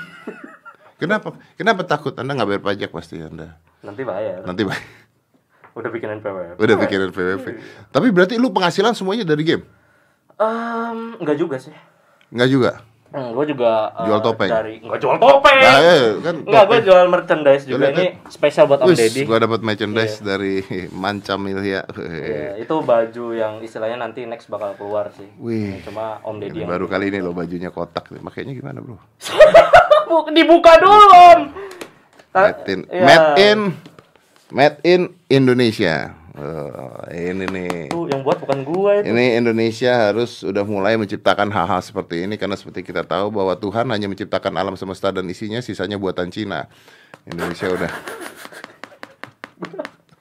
Kenapa? 1.00 1.40
Kenapa 1.56 1.82
takut? 1.88 2.12
Anda 2.20 2.36
nggak 2.36 2.48
bayar 2.52 2.62
pajak 2.62 2.90
pasti 2.92 3.16
Anda. 3.24 3.56
Nanti 3.80 4.02
bayar. 4.02 4.42
Nanti 4.42 4.62
bayar. 4.62 4.84
Udah 5.72 5.88
bikinin 5.88 6.18
PWP. 6.18 6.58
Udah 6.58 6.74
pikirin 6.76 7.10
PWP. 7.10 7.46
Tapi 7.88 8.06
berarti 8.10 8.34
lu 8.34 8.50
penghasilan 8.50 8.92
semuanya 8.92 9.22
dari 9.22 9.46
game? 9.46 9.62
Em, 10.34 11.14
enggak 11.16 11.36
juga 11.36 11.56
sih. 11.56 11.70
Enggak 12.28 12.48
juga. 12.48 12.72
Hmm, 13.08 13.32
gue 13.32 13.44
juga 13.48 13.88
eh, 13.94 14.04
Jual 14.04 14.20
topeng? 14.20 14.50
dari 14.52 14.74
enggak 14.78 15.00
jual 15.00 15.16
topeng. 15.16 15.56
Nah, 15.56 15.80
eh, 15.80 16.02
kan 16.20 16.34
Enggak, 16.44 16.64
gue 16.66 16.78
jual 16.82 17.02
merchandise 17.08 17.64
juga. 17.64 17.88
Jual 17.88 17.94
Ini 17.94 18.04
spesial 18.28 18.68
buat 18.68 18.82
Om 18.82 18.92
Deddy. 18.92 19.22
gua 19.24 19.38
dapat 19.40 19.60
merchandise 19.62 20.20
dari 20.20 20.60
Manca 20.92 21.34
Milya. 21.34 21.88
Iya, 21.88 22.58
itu 22.58 22.74
baju 22.76 23.24
yang 23.32 23.62
istilahnya 23.62 23.96
nanti 23.96 24.28
next 24.28 24.52
bakal 24.52 24.76
keluar 24.76 25.08
sih. 25.14 25.24
Wih. 25.40 25.80
Cuma 25.82 26.20
Om 26.20 26.36
Deddy 26.36 26.66
yang 26.66 26.68
baru 26.68 26.84
kali 26.84 27.08
ini 27.08 27.22
loh 27.22 27.32
bajunya 27.32 27.70
kotak. 27.70 28.12
Makanya 28.12 28.52
gimana, 28.52 28.82
Bro? 28.82 29.00
Bu- 30.08 30.28
dibuka 30.28 30.76
dulu 30.76 31.06
Om. 31.08 31.40
Made 32.36 32.60
in, 32.68 32.80
iya. 32.92 33.04
made 33.04 33.28
in, 33.40 33.58
made 34.52 34.78
in 34.84 35.00
Indonesia. 35.32 36.12
Oh, 36.38 37.02
ini 37.10 37.50
nih. 37.50 37.90
Tuh, 37.90 38.06
yang 38.06 38.22
buat 38.22 38.38
bukan 38.38 38.62
gua 38.62 39.02
itu. 39.02 39.10
Ini 39.10 39.42
Indonesia 39.42 39.90
harus 39.90 40.46
udah 40.46 40.62
mulai 40.62 40.94
menciptakan 40.94 41.50
hal-hal 41.50 41.82
seperti 41.82 42.30
ini 42.30 42.38
karena 42.38 42.54
seperti 42.54 42.86
kita 42.86 43.02
tahu 43.02 43.34
bahwa 43.34 43.58
Tuhan 43.58 43.90
hanya 43.90 44.06
menciptakan 44.06 44.54
alam 44.54 44.78
semesta 44.78 45.10
dan 45.10 45.26
isinya 45.26 45.58
sisanya 45.58 45.98
buatan 45.98 46.30
Cina. 46.30 46.70
Indonesia 47.26 47.66
udah. 47.74 47.92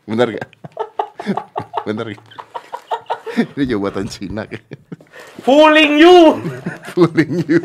Bener 0.10 0.28
gak? 0.42 0.50
Bener 1.86 2.06
gak? 2.18 2.26
Ini 3.54 3.64
juga 3.70 3.94
buatan 3.94 4.10
Cina 4.10 4.50
Fooling 5.46 6.02
you. 6.02 6.42
Fooling 6.98 7.46
you. 7.46 7.62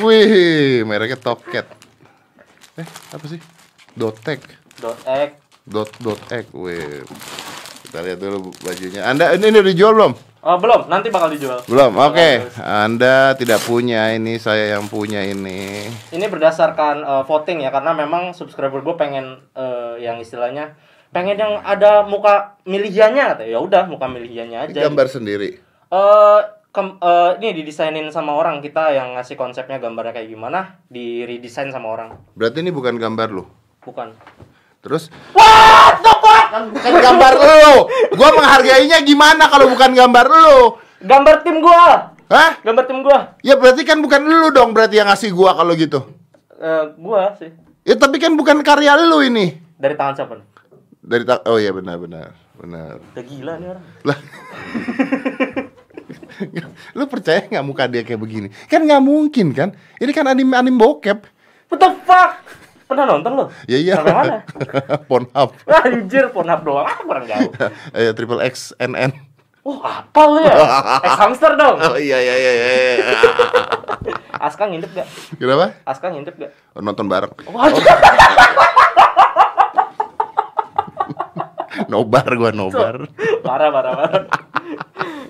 Wih, 0.00 0.80
mereknya 0.88 1.20
Topcat. 1.20 1.66
Eh, 2.80 2.88
apa 3.12 3.24
sih? 3.28 3.40
Dotek. 3.92 4.40
Dot 4.80 4.96
egg. 5.04 5.36
Dot 5.68 5.92
dot 6.00 6.20
egg. 6.32 6.48
Wih. 6.56 7.04
Kita 7.84 8.00
lihat 8.00 8.18
dulu 8.18 8.48
bajunya. 8.64 9.04
Anda 9.04 9.36
ini, 9.36 9.52
ini 9.52 9.60
udah 9.60 9.70
dijual 9.70 9.92
belum? 9.92 10.12
Oh, 10.40 10.56
belum, 10.56 10.88
nanti 10.88 11.12
bakal 11.12 11.28
dijual. 11.36 11.60
Belum. 11.68 11.92
Oke. 12.00 12.48
Anda 12.56 13.36
tidak 13.36 13.60
punya 13.60 14.16
ini, 14.16 14.40
saya 14.40 14.72
yang 14.72 14.88
punya 14.88 15.20
ini. 15.20 15.84
Ini 16.08 16.24
berdasarkan 16.32 17.04
eh, 17.04 17.22
voting 17.28 17.60
ya 17.60 17.68
karena 17.68 17.92
memang 17.92 18.32
subscriber 18.32 18.80
gue 18.80 18.96
pengen 18.96 19.44
eh, 19.52 20.00
yang 20.00 20.16
istilahnya 20.16 20.72
pengen 21.10 21.42
yang 21.42 21.58
ada 21.66 22.06
muka 22.06 22.54
milihiannya 22.62 23.24
kata 23.34 23.42
ya 23.42 23.58
udah 23.58 23.90
muka 23.90 24.06
milihiannya 24.06 24.70
Ini 24.70 24.78
aja. 24.78 24.80
gambar 24.86 25.06
sendiri. 25.10 25.58
Eh 25.90 26.40
kem- 26.70 26.96
eh, 26.96 27.30
ini 27.36 27.48
didesainin 27.56 28.08
sama 28.08 28.32
orang 28.32 28.58
kita 28.58 28.90
yang 28.90 29.14
ngasih 29.14 29.34
konsepnya 29.34 29.76
gambarnya 29.76 30.12
kayak 30.12 30.28
gimana 30.28 30.78
di 30.84 31.22
redesign 31.22 31.68
sama 31.68 31.90
orang 31.90 32.10
Berarti 32.32 32.60
ini 32.60 32.70
bukan 32.70 32.94
gambar 32.94 33.28
lu. 33.30 33.44
bukan 33.80 34.14
Terus 34.80 35.12
kan 36.50 36.64
bukan 36.68 36.92
gambar 36.96 37.32
lu. 37.36 37.70
Gua 38.12 38.28
menghargainya 38.32 39.02
gimana 39.02 39.46
kalau 39.46 39.68
bukan 39.68 39.92
gambar 39.92 40.26
lu? 40.26 40.58
gambar 41.00 41.34
tim 41.40 41.60
gua 41.60 42.12
Hah? 42.26 42.60
gambar 42.60 42.84
tim 42.84 43.00
gua 43.00 43.36
Ya 43.40 43.54
berarti 43.54 43.82
kan 43.82 43.98
bukan 43.98 44.20
lu 44.22 44.48
dong 44.50 44.70
berarti 44.70 44.96
yang 44.96 45.06
ngasih 45.06 45.30
gua 45.30 45.52
kalau 45.52 45.72
gitu. 45.74 46.00
Eh, 46.54 46.84
gua 46.96 47.32
sih 47.34 47.52
Ya 47.82 47.94
tapi 47.94 48.16
kan 48.16 48.32
bukan 48.34 48.60
karya 48.60 48.94
lu 49.00 49.20
ini. 49.20 49.56
dari 49.74 49.96
tangan 49.96 50.12
siapa? 50.14 50.34
Dari 51.00 51.24
ta- 51.24 51.40
oh 51.44 51.56
iya 51.56 51.72
benar 51.72 51.96
benar. 51.96 52.36
Benar. 52.54 53.00
udah 53.06 53.24
gila 53.24 53.52
nih 53.56 53.68
orang 53.70 53.84
Lah. 54.04 54.18
lu 56.98 57.04
percaya 57.06 57.44
nggak 57.44 57.64
muka 57.64 57.84
dia 57.86 58.02
kayak 58.02 58.20
begini? 58.20 58.48
Kan 58.66 58.84
nggak 58.84 59.02
mungkin 59.02 59.52
kan? 59.52 59.68
Ini 59.98 60.10
kan 60.10 60.26
anim 60.26 60.48
anim 60.50 60.74
bokep. 60.74 61.24
what 61.70 61.78
the 61.78 61.90
fuck 62.02 62.42
pernah 62.84 63.06
nonton 63.06 63.30
lo 63.38 63.44
Ya 63.70 63.78
iya. 63.78 63.94
sampai 64.02 64.10
mana 64.10 64.34
Pornhub. 65.08 65.54
anjir 65.86 66.26
pornhub 66.34 66.60
doang 66.66 66.82
ah 66.82 66.98
kurang 66.98 67.22
jauh 67.22 67.50
Eh 67.94 68.10
triple 68.10 68.42
X 68.42 68.74
NN. 68.76 69.14
Wah, 69.60 70.02
apa 70.02 70.20
lu 70.24 70.40
ya? 70.40 70.56
Ex 71.04 71.14
hamster 71.20 71.52
dong. 71.54 71.76
Oh 71.78 71.94
iya 71.94 72.16
iya 72.16 72.34
iya. 72.34 72.52
iya. 72.56 72.94
Aska 74.40 74.64
ngintip 74.64 74.88
gak? 74.90 75.04
Kenapa? 75.36 75.76
Aska 75.84 76.08
ngintip 76.08 76.32
gak? 76.34 76.50
Oh, 76.72 76.80
nonton 76.80 77.06
bareng. 77.06 77.28
Waduh, 77.44 77.84
Nobar 81.86 82.26
gua 82.34 82.50
nobar. 82.50 83.04
parah 83.42 83.68
parah 83.68 83.92
parah. 83.94 84.22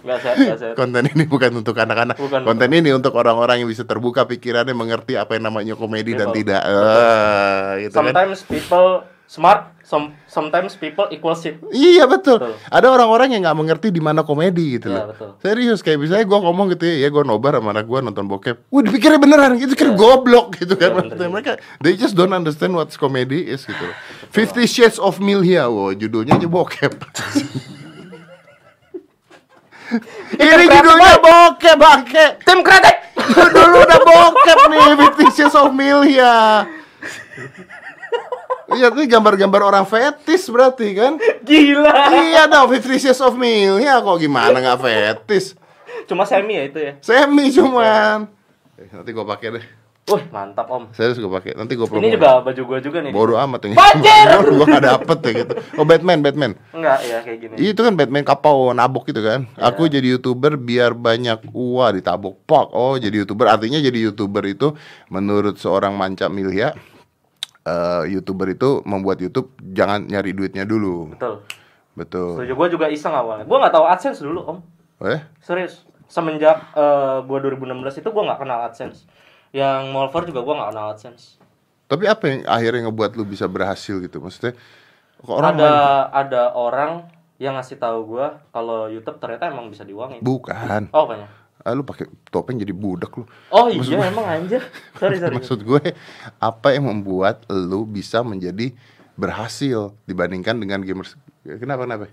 Gak 0.01 0.19
sehat, 0.19 0.37
gak 0.39 0.59
sehat. 0.59 0.75
Konten 0.75 1.05
ini 1.07 1.25
bukan 1.25 1.51
untuk 1.55 1.77
anak-anak. 1.77 2.17
Bukan, 2.17 2.41
Konten 2.43 2.71
ini 2.71 2.91
untuk 2.91 3.13
orang-orang 3.13 3.61
yang 3.61 3.69
bisa 3.69 3.85
terbuka 3.85 4.25
pikirannya, 4.25 4.73
mengerti 4.73 5.15
apa 5.15 5.37
yang 5.37 5.47
namanya 5.47 5.75
komedi 5.75 6.13
dan 6.13 6.31
Betul. 6.31 6.39
tidak. 6.41 6.63
Eh, 6.65 7.69
gitu 7.85 7.95
kan. 7.95 8.05
Sometimes 8.09 8.39
people 8.43 8.89
smart, 9.31 9.71
some, 9.87 10.11
sometimes 10.27 10.75
people 10.75 11.07
equal 11.09 11.39
shit. 11.39 11.63
Iya 11.71 12.03
betul. 12.05 12.43
Betul. 12.43 12.55
Ada 12.67 12.91
orang-orang 12.91 13.31
yang 13.31 13.47
nggak 13.47 13.55
mengerti 13.55 13.89
di 13.95 14.03
mana 14.03 14.27
komedi 14.27 14.75
gitu 14.75 14.91
Iya, 14.91 15.07
loh. 15.07 15.07
betul. 15.15 15.31
Serius 15.39 15.87
kayak 15.87 16.03
misalnya 16.03 16.27
gue 16.27 16.39
ngomong 16.43 16.67
gitu 16.75 16.83
ya, 16.83 17.07
ya 17.07 17.09
gue 17.09 17.23
nobar 17.23 17.55
sama 17.55 17.71
anak 17.71 17.87
gue 17.87 17.99
nonton 18.01 18.27
bokep. 18.27 18.57
Wah 18.67 18.83
dipikirnya 18.83 19.23
beneran 19.23 19.55
gitu 19.55 19.79
kira 19.79 19.95
goblok 19.95 20.59
gitu 20.59 20.75
kan. 20.75 20.91
Iya, 20.91 20.99
Maksudnya 20.99 21.29
mereka 21.31 21.53
they 21.79 21.95
just 21.95 22.19
don't 22.19 22.35
understand 22.35 22.75
what 22.75 22.91
comedy 22.97 23.47
is 23.47 23.63
gitu. 23.63 23.79
loh. 23.79 23.95
Fifty 24.35 24.67
Shades 24.67 24.99
of 24.99 25.23
Millia, 25.23 25.71
wow 25.71 25.95
judulnya 25.95 26.35
aja 26.35 26.51
bokep. 26.51 26.91
Ini 30.39 30.65
judulnya 30.71 31.15
bokep 31.19 31.77
bangke. 31.77 32.27
Tim 32.47 32.59
kreatif. 32.63 32.95
Dulu 33.51 33.77
udah 33.83 34.01
bokep 34.01 34.59
nih, 34.71 34.95
Fifty 35.07 35.27
Shades 35.35 35.57
of 35.59 35.71
Milia. 35.75 36.67
Iya, 38.71 38.87
itu 38.95 39.03
gambar-gambar 39.11 39.67
orang 39.67 39.83
fetis 39.83 40.47
berarti 40.47 40.95
kan? 40.95 41.19
Gila. 41.43 41.91
iya 42.23 42.47
dong, 42.47 42.71
Fifty 42.71 43.03
Shades 43.03 43.19
of 43.19 43.35
Milia 43.35 43.99
kok 43.99 44.19
gimana 44.23 44.63
nggak 44.63 44.79
fetis? 44.79 45.59
Cuma 46.07 46.23
semi 46.27 46.55
ya 46.55 46.65
itu 46.71 46.79
ya. 46.79 46.93
Semi 47.03 47.51
cuman. 47.51 48.31
Eh, 48.79 48.89
nanti 48.95 49.11
gua 49.11 49.27
pakai 49.27 49.59
deh. 49.59 49.65
Wih, 50.11 50.25
mantap 50.35 50.67
Om. 50.67 50.91
Serius 50.91 51.23
gua 51.23 51.39
pakai. 51.39 51.55
Nanti 51.55 51.79
gua 51.79 51.87
promo. 51.87 52.03
Ini 52.03 52.19
juga 52.19 52.43
baju 52.43 52.63
gua 52.67 52.79
juga 52.83 52.99
nih. 53.01 53.13
bodoh 53.15 53.39
amat 53.39 53.61
yang 53.67 53.79
Banjir! 53.79 54.27
gua 54.59 54.67
nggak 54.67 54.87
dapet 54.91 55.19
ya 55.23 55.33
gitu. 55.47 55.53
Oh 55.79 55.87
Batman, 55.87 56.19
Batman. 56.21 56.53
Enggak, 56.75 56.99
ya 57.07 57.19
kayak 57.23 57.39
gini. 57.39 57.55
Itu 57.57 57.81
kan 57.87 57.95
Batman 57.95 58.25
kapau 58.27 58.75
nabok 58.75 59.07
gitu 59.09 59.23
kan. 59.23 59.47
Aku 59.55 59.87
jadi 59.87 60.19
youtuber 60.19 60.59
biar 60.59 60.93
banyak 60.93 61.47
uang 61.55 62.03
ditabok 62.03 62.35
pok. 62.45 62.75
Oh 62.75 62.99
jadi 62.99 63.23
youtuber 63.23 63.47
artinya 63.49 63.79
jadi 63.79 64.11
youtuber 64.11 64.43
itu 64.51 64.75
menurut 65.09 65.57
seorang 65.57 65.95
manca 65.95 66.27
Milya 66.27 66.75
eh, 67.67 68.03
youtuber 68.11 68.51
itu 68.53 68.81
membuat 68.89 69.21
YouTube 69.21 69.53
jangan 69.73 70.05
nyari 70.07 70.33
duitnya 70.35 70.65
dulu. 70.65 71.15
Betul. 71.15 71.45
Betul. 71.95 72.41
Setuju. 72.41 72.53
Gua 72.57 72.69
juga 72.71 72.87
iseng 72.89 73.13
awalnya. 73.13 73.45
Gua 73.45 73.59
nggak 73.67 73.75
tahu 73.75 73.85
AdSense 73.85 74.21
dulu 74.23 74.41
Om. 74.47 74.59
Eh? 75.05 75.21
Serius. 75.43 75.85
Semenjak 76.11 76.75
eh, 76.75 77.19
gua 77.27 77.39
2016 77.43 78.01
itu 78.03 78.09
gua 78.11 78.23
nggak 78.33 78.41
kenal 78.41 78.59
AdSense. 78.71 79.05
Yang 79.51 79.81
Molver 79.91 80.23
juga 80.25 80.41
gua 80.41 80.55
nggak 80.57 80.71
kenal 80.71 80.87
AdSense. 80.91 81.25
Tapi 81.85 82.05
apa 82.07 82.25
yang 82.25 82.41
akhirnya 82.45 82.81
ngebuat 82.87 83.11
lu 83.15 83.25
bisa 83.25 83.45
berhasil 83.45 83.99
gitu? 83.99 84.19
Maksudnya 84.19 84.55
kok 85.19 85.31
orang 85.33 85.53
ada 85.53 85.67
main- 85.67 86.09
ada 86.17 86.43
orang 86.53 86.93
yang 87.37 87.57
ngasih 87.57 87.77
tahu 87.77 87.99
gua 88.09 88.27
kalau 88.51 88.87
YouTube 88.87 89.19
ternyata 89.19 89.49
emang 89.49 89.67
bisa 89.67 89.83
diuangin. 89.83 90.21
bukan. 90.21 90.87
Oh, 90.91 91.05
apanya? 91.05 91.27
Ah, 91.61 91.75
lu 91.75 91.83
pakai 91.83 92.09
topeng 92.27 92.57
jadi 92.57 92.73
budak 92.73 93.13
lu. 93.13 93.29
Oh 93.51 93.69
iya 93.69 94.07
emang 94.07 94.25
anjir. 94.25 94.65
Sorry 94.97 95.21
sorry. 95.21 95.35
Maksud 95.37 95.61
gue 95.61 95.93
apa 96.39 96.69
yang 96.71 96.89
membuat 96.89 97.45
lu 97.49 97.85
bisa 97.85 98.25
menjadi 98.25 98.73
berhasil 99.13 99.93
dibandingkan 100.07 100.57
dengan 100.57 100.81
gamers? 100.81 101.21
Kenapa 101.43 101.85
kenapa? 101.85 102.09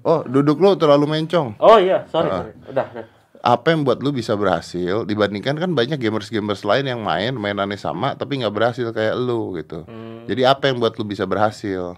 Oh, 0.00 0.24
duduk 0.24 0.58
lu 0.58 0.74
terlalu 0.74 1.06
mencong. 1.06 1.54
Oh 1.60 1.76
iya, 1.76 2.02
sorry 2.08 2.26
Ah. 2.26 2.40
sorry. 2.40 2.52
Udah, 2.66 2.86
udah. 2.88 3.06
Apa 3.40 3.72
yang 3.72 3.88
buat 3.88 4.04
lu 4.04 4.12
bisa 4.12 4.36
berhasil 4.36 5.08
dibandingkan 5.08 5.56
kan 5.56 5.72
banyak 5.72 5.96
gamers-gamers 5.96 6.60
lain 6.60 6.84
yang 6.84 7.00
main 7.00 7.32
mainannya 7.32 7.80
sama 7.80 8.12
tapi 8.12 8.36
nggak 8.36 8.52
berhasil 8.52 8.92
kayak 8.92 9.16
lu 9.16 9.56
gitu. 9.56 9.88
Jadi 10.28 10.44
apa 10.44 10.68
yang 10.68 10.76
buat 10.76 10.92
lu 10.94 11.08
bisa 11.08 11.24
berhasil? 11.24 11.96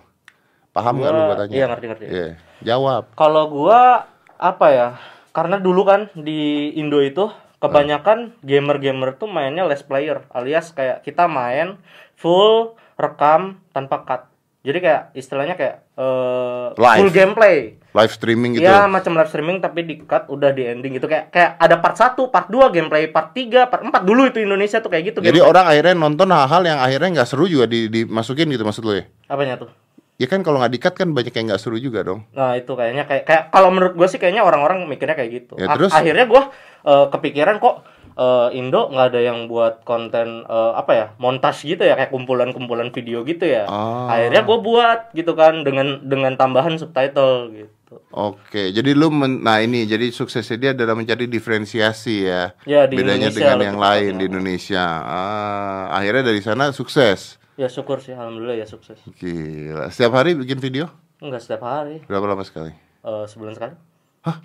Paham 0.70 1.02
nggak 1.02 1.10
lu 1.10 1.18
Hmm. 1.18 1.26
Gua- 1.26 1.34
gua 1.34 1.42
tanya? 1.42 1.54
iya, 1.58 1.66
ngerti, 1.66 1.86
ngerti. 1.90 2.04
Iya. 2.06 2.28
Jawab. 2.62 3.02
Kalau 3.12 3.44
gua 3.50 4.06
apa 4.38 4.66
ya? 4.70 4.88
Karena 5.34 5.58
dulu 5.58 5.82
kan 5.82 6.14
di 6.14 6.70
Indo 6.78 7.02
itu 7.02 7.26
kebanyakan 7.58 8.38
gamer-gamer 8.42 9.14
tuh 9.16 9.26
mainnya 9.26 9.66
less 9.66 9.82
player, 9.82 10.22
alias 10.30 10.70
kayak 10.70 11.02
kita 11.02 11.26
main 11.26 11.78
full 12.14 12.74
rekam 12.94 13.58
tanpa 13.70 14.06
cut. 14.06 14.22
Jadi 14.62 14.78
kayak 14.78 15.02
istilahnya 15.12 15.58
kayak 15.58 15.81
eh, 15.98 16.66
Live. 16.76 17.00
full 17.02 17.12
gameplay. 17.12 17.56
Live 17.92 18.12
streaming 18.16 18.56
gitu. 18.56 18.64
Ya 18.64 18.88
macam 18.88 19.12
live 19.12 19.28
streaming 19.28 19.60
tapi 19.60 19.84
di 19.84 20.00
cut 20.00 20.24
udah 20.32 20.48
di 20.56 20.64
ending 20.64 20.96
gitu 20.96 21.04
kayak 21.04 21.28
kayak 21.28 21.60
ada 21.60 21.76
part 21.76 21.92
1, 21.92 22.16
part 22.32 22.48
2 22.48 22.72
gameplay, 22.72 23.04
part 23.12 23.36
3, 23.36 23.68
part 23.68 23.84
4 23.84 24.08
dulu 24.08 24.32
itu 24.32 24.40
Indonesia 24.40 24.80
tuh 24.80 24.88
kayak 24.88 25.12
gitu 25.12 25.18
Jadi 25.20 25.36
gameplay. 25.36 25.44
orang 25.52 25.64
akhirnya 25.68 25.94
nonton 26.00 26.28
hal-hal 26.32 26.62
yang 26.64 26.80
akhirnya 26.80 27.20
nggak 27.20 27.28
seru 27.28 27.44
juga 27.44 27.68
di, 27.68 27.92
dimasukin 27.92 28.48
gitu 28.48 28.64
maksud 28.64 28.82
lu 28.88 28.96
ya? 28.96 29.04
Apanya 29.28 29.60
tuh? 29.60 29.68
Ya 30.16 30.24
kan 30.30 30.40
kalau 30.40 30.56
nggak 30.62 30.72
dikat 30.72 30.94
kan 30.96 31.12
banyak 31.12 31.34
yang 31.36 31.52
nggak 31.52 31.60
seru 31.60 31.76
juga 31.76 32.00
dong. 32.00 32.24
Nah 32.32 32.56
itu 32.56 32.72
kayaknya 32.72 33.04
kayak 33.04 33.24
kayak 33.28 33.42
kalau 33.52 33.68
menurut 33.68 33.92
gue 33.92 34.08
sih 34.08 34.16
kayaknya 34.16 34.46
orang-orang 34.46 34.88
mikirnya 34.88 35.12
kayak 35.12 35.30
gitu. 35.44 35.60
Ya, 35.60 35.68
terus? 35.76 35.92
akhirnya 35.92 36.24
gue 36.24 36.42
eh, 36.88 37.06
kepikiran 37.12 37.60
kok 37.60 37.84
eh, 38.22 38.48
Indo 38.54 38.86
nggak 38.86 39.06
ada 39.08 39.20
yang 39.20 39.38
buat 39.44 39.82
konten 39.82 40.28
eh, 40.44 40.72
apa 40.72 40.92
ya 40.92 41.06
montas 41.16 41.58
gitu 41.60 41.82
ya 41.82 41.92
kayak 41.92 42.10
kumpulan-kumpulan 42.10 42.88
video 42.88 43.22
gitu 43.22 43.42
ya. 43.44 43.66
Ah. 43.66 44.06
Akhirnya 44.08 44.42
gue 44.42 44.58
buat 44.60 44.98
gitu 45.12 45.34
kan 45.34 45.60
dengan 45.60 45.98
dengan 46.02 46.32
tambahan 46.34 46.76
subtitle 46.76 47.50
gitu. 47.50 47.70
Oke, 48.08 48.70
jadi 48.70 48.90
lu 48.92 49.10
men- 49.10 49.40
nah 49.40 49.58
ini 49.58 49.84
jadi 49.84 50.08
suksesnya 50.08 50.56
dia 50.56 50.70
adalah 50.72 50.94
mencari 50.94 51.26
diferensiasi 51.26 52.24
ya. 52.24 52.56
Ya, 52.64 52.86
di 52.86 52.96
Bedanya 52.96 53.28
Indonesia 53.28 53.36
dengan 53.44 53.58
yang 53.66 53.76
lain 53.76 54.00
tepatnya. 54.06 54.16
di 54.16 54.24
Indonesia. 54.26 54.84
Ah, 55.02 55.84
akhirnya 55.92 56.22
dari 56.24 56.40
sana 56.40 56.70
sukses. 56.70 57.36
Ya 57.52 57.68
syukur 57.68 58.00
sih 58.00 58.12
alhamdulillah 58.12 58.56
ya 58.56 58.64
sukses. 58.64 58.96
Gila. 59.12 59.92
Setiap 59.92 60.12
hari 60.14 60.32
bikin 60.32 60.56
video? 60.56 60.88
Enggak 61.20 61.44
setiap 61.44 61.62
hari, 61.62 62.00
Berapa 62.02 62.24
lama 62.26 62.42
sekali? 62.42 62.72
eh, 63.02 63.24
sebulan 63.26 63.52
sekali. 63.52 63.74
Hah? 64.22 64.40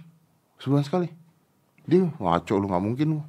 Sebulan 0.58 0.84
sekali? 0.84 1.08
Dia 1.84 2.04
ngaco 2.04 2.54
lu 2.54 2.68
nggak 2.68 2.84
mungkin 2.84 3.08
lu. 3.16 3.22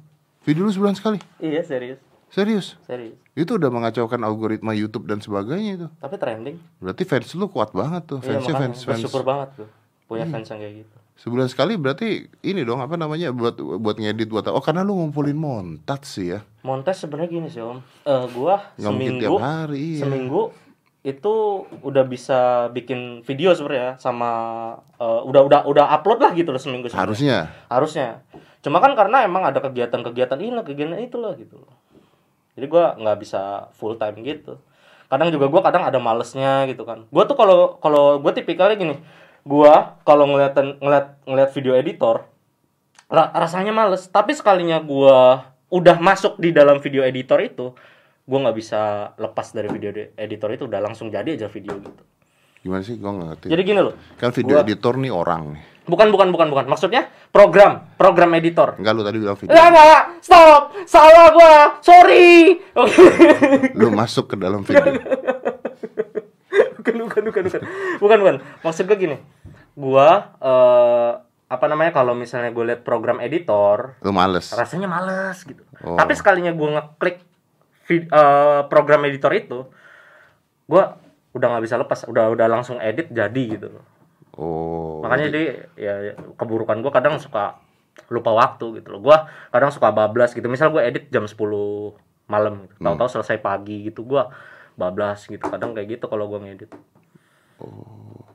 Video 0.49 0.65
lu 0.65 0.73
sebulan 0.73 0.97
sekali? 0.97 1.21
Iya 1.37 1.61
serius, 1.61 2.01
Serius? 2.33 2.73
serius. 2.81 3.13
Itu 3.37 3.61
udah 3.61 3.69
mengacaukan 3.69 4.17
algoritma 4.25 4.73
YouTube 4.73 5.05
dan 5.05 5.21
sebagainya 5.21 5.71
itu. 5.77 5.87
Tapi 6.01 6.17
trending. 6.17 6.57
Berarti 6.81 7.05
fans 7.05 7.37
lu 7.37 7.53
kuat 7.53 7.69
banget 7.69 8.09
tuh. 8.09 8.19
Iya 8.25 8.41
Fansnya 8.41 8.53
makanya 8.57 8.73
fans 8.73 8.77
fans. 8.81 8.89
bersyukur 8.97 9.21
banget 9.21 9.49
tuh 9.61 9.69
punya 10.09 10.25
fans 10.25 10.49
yang 10.49 10.57
kayak 10.57 10.73
gitu. 10.81 10.95
Sebulan 11.21 11.53
sekali 11.53 11.77
berarti 11.77 12.25
ini 12.41 12.65
dong 12.65 12.81
apa 12.81 12.97
namanya 12.97 13.29
buat 13.29 13.61
buat 13.61 14.01
ngedit 14.01 14.25
buat 14.25 14.49
oh 14.49 14.57
karena 14.57 14.81
lu 14.81 14.97
ngumpulin 14.97 15.37
montat 15.37 16.01
sih 16.01 16.33
ya. 16.33 16.41
Montes 16.65 16.97
sebenarnya 16.97 17.29
gini 17.29 17.45
sih 17.45 17.61
om, 17.61 17.77
Eh 18.01 18.25
gua 18.33 18.73
Nggak 18.73 18.89
seminggu, 18.89 19.21
tiap 19.21 19.37
hari, 19.37 19.77
iya. 19.77 20.01
seminggu 20.01 20.41
itu 21.05 21.33
udah 21.85 22.03
bisa 22.09 22.67
bikin 22.73 23.21
video 23.21 23.53
sebenarnya 23.53 24.01
sama 24.01 24.31
eh, 24.97 25.21
udah 25.29 25.41
udah 25.45 25.59
udah 25.69 25.85
upload 25.93 26.25
lah 26.25 26.33
gitu 26.33 26.49
loh 26.49 26.57
seminggu 26.57 26.89
sebenarnya. 26.89 27.05
Harusnya. 27.05 27.37
harusnya 27.69 28.07
cuma 28.59 28.83
kan 28.83 28.91
karena 28.91 29.23
emang 29.23 29.47
ada 29.47 29.63
kegiatan-kegiatan 29.63 30.39
ini 30.39 30.59
kegiatan 30.67 30.99
itu 30.99 31.15
loh 31.15 31.31
gitu 31.35 31.55
loh. 31.59 31.73
Jadi 32.59 32.65
gua 32.67 32.91
nggak 32.99 33.17
bisa 33.23 33.71
full 33.79 33.95
time 33.95 34.19
gitu. 34.19 34.59
Kadang 35.07 35.31
juga 35.31 35.47
gua 35.47 35.63
kadang 35.63 35.87
ada 35.87 35.95
malesnya 35.95 36.67
gitu 36.67 36.83
kan. 36.83 37.07
Gua 37.07 37.23
tuh 37.23 37.39
kalau 37.39 37.79
kalau 37.79 38.19
gue 38.19 38.31
tipikalnya 38.35 38.75
gini 38.75 38.95
gua 39.47 39.95
kalau 40.03 40.27
ngeliatin 40.27 40.75
ngeliat 40.83 41.23
ngeliat 41.23 41.49
video 41.55 41.73
editor 41.79 42.27
ra- 43.07 43.31
rasanya 43.31 43.71
males. 43.71 44.11
Tapi 44.11 44.35
sekalinya 44.35 44.83
gua 44.83 45.47
udah 45.71 45.95
masuk 46.03 46.35
di 46.35 46.51
dalam 46.51 46.83
video 46.83 47.07
editor 47.07 47.39
itu 47.39 47.71
gua 48.27 48.37
nggak 48.43 48.57
bisa 48.59 49.13
lepas 49.15 49.55
dari 49.55 49.71
video 49.71 49.95
de- 49.95 50.11
editor 50.19 50.51
itu. 50.51 50.67
Udah 50.67 50.83
langsung 50.83 51.07
jadi 51.07 51.31
aja 51.39 51.47
video 51.47 51.79
gitu. 51.79 52.03
Gimana 52.59 52.83
sih? 52.83 52.99
Gua 52.99 53.15
nggak 53.15 53.27
ngerti. 53.31 53.45
jadi 53.55 53.61
gini 53.63 53.79
loh. 53.79 53.95
Kan 54.19 54.35
video 54.35 54.59
gua- 54.59 54.67
editor 54.67 54.93
nih 54.99 55.13
orang 55.15 55.55
nih. 55.55 55.63
Bukan 55.89 56.07
bukan 56.07 56.29
bukan 56.29 56.47
bukan 56.47 56.65
maksudnya 56.69 57.09
program 57.29 57.89
program 57.97 58.29
editor 58.33 58.77
Enggak 58.77 58.93
lu 58.93 59.01
tadi 59.01 59.17
bilang 59.17 59.35
video. 59.35 59.49
Enggak, 59.51 59.67
enggak, 59.67 60.03
stop, 60.21 60.61
salah 60.85 61.27
gua, 61.33 61.53
sorry. 61.81 62.61
Oke, 62.77 63.05
Lu 63.73 63.89
masuk 63.89 64.29
ke 64.29 64.35
dalam 64.37 64.61
video. 64.61 64.93
bukan, 66.79 66.95
bukan, 67.01 67.23
bukan, 67.25 67.43
bukan, 67.45 67.61
bukan, 67.99 68.17
bukan. 68.19 68.35
Maksud 68.61 68.83
gua 68.85 68.97
gini, 68.97 69.17
gua 69.73 70.07
eh, 70.37 71.11
apa 71.49 71.65
namanya 71.65 71.89
kalau 71.91 72.13
misalnya 72.13 72.53
gue 72.53 72.61
liat 72.63 72.85
program 72.85 73.17
editor, 73.17 73.97
Lu 74.05 74.13
males. 74.13 74.53
rasanya 74.53 74.85
males 74.85 75.41
gitu. 75.41 75.65
Oh. 75.81 75.97
Tapi 75.97 76.13
sekalinya 76.13 76.53
gua 76.53 76.77
ngeklik 76.77 77.17
vid- 77.83 78.07
eh, 78.07 78.61
program 78.67 79.01
editor 79.03 79.33
itu, 79.33 79.65
gua 80.65 81.01
udah 81.29 81.47
nggak 81.49 81.63
bisa 81.65 81.75
lepas, 81.75 82.05
udah 82.05 82.29
udah 82.29 82.47
langsung 82.47 82.77
edit 82.77 83.09
jadi 83.09 83.43
gitu. 83.49 83.69
Oh. 84.39 85.03
makanya 85.03 85.27
dia 85.35 85.67
ya 85.75 85.93
ya, 85.99 86.13
keburukan 86.39 86.79
gue 86.79 86.91
kadang 86.95 87.19
suka 87.19 87.59
lupa 88.07 88.31
waktu 88.31 88.79
gitu 88.79 88.95
loh. 88.95 89.01
Gue 89.03 89.17
kadang 89.51 89.75
suka 89.75 89.91
bablas 89.91 90.31
gitu. 90.31 90.47
Misal 90.47 90.71
gue 90.71 90.79
edit 90.79 91.11
jam 91.11 91.27
10 91.27 91.35
malam 92.29 92.69
gitu. 92.69 92.79
tahu-tahu 92.79 93.09
selesai 93.19 93.43
pagi 93.43 93.91
gitu 93.91 94.07
gue 94.07 94.23
bablas 94.79 95.27
gitu. 95.27 95.43
Kadang 95.43 95.75
kayak 95.75 95.99
gitu 95.99 96.05
kalau 96.07 96.31
gue 96.31 96.39
ngedit. 96.39 96.71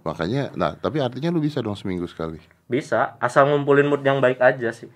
Makanya 0.05 0.53
nah, 0.53 0.77
tapi 0.77 1.01
artinya 1.01 1.33
lu 1.33 1.41
bisa 1.41 1.65
dong 1.65 1.79
seminggu 1.79 2.05
sekali. 2.05 2.37
bisa 2.69 3.17
asal 3.21 3.49
ngumpulin 3.49 3.89
mood 3.89 4.05
yang 4.05 4.21
baik 4.21 4.41
aja 4.45 4.69
sih. 4.77 4.93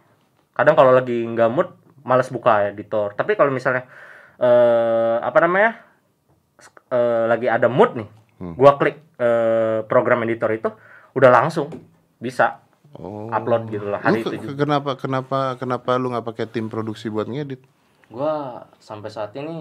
Kadang 0.53 0.77
kalau 0.77 0.93
lagi 0.93 1.25
nggak 1.25 1.49
mood 1.49 1.73
malas 2.05 2.29
buka 2.29 2.69
editor. 2.69 3.17
Tapi 3.17 3.33
kalau 3.33 3.49
misalnya 3.49 3.89
eh 4.39 5.17
apa 5.19 5.39
namanya 5.41 5.81
eh, 6.93 7.25
lagi 7.27 7.51
ada 7.51 7.67
mood 7.67 7.99
nih 7.99 8.09
gua 8.55 8.79
klik 8.79 9.03
eh, 9.19 9.83
program 9.91 10.23
editor 10.23 10.47
itu 10.55 10.71
udah 11.13 11.31
langsung 11.31 11.69
bisa 12.17 12.61
Oh. 12.91 13.29
upload 13.29 13.69
gitu 13.69 13.85
lah 13.87 14.01
Lu 14.01 14.07
hari 14.09 14.21
ke- 14.21 14.33
itu 14.33 14.37
juga. 14.41 14.49
ke- 14.49 14.59
kenapa 14.59 14.91
kenapa 14.95 15.39
kenapa 15.55 15.91
lu 15.95 16.09
nggak 16.09 16.25
pakai 16.25 16.47
tim 16.47 16.67
produksi 16.67 17.07
buat 17.07 17.25
ngedit? 17.25 17.61
Gua 18.09 18.33
sampai 18.79 19.09
saat 19.09 19.33
ini 19.35 19.61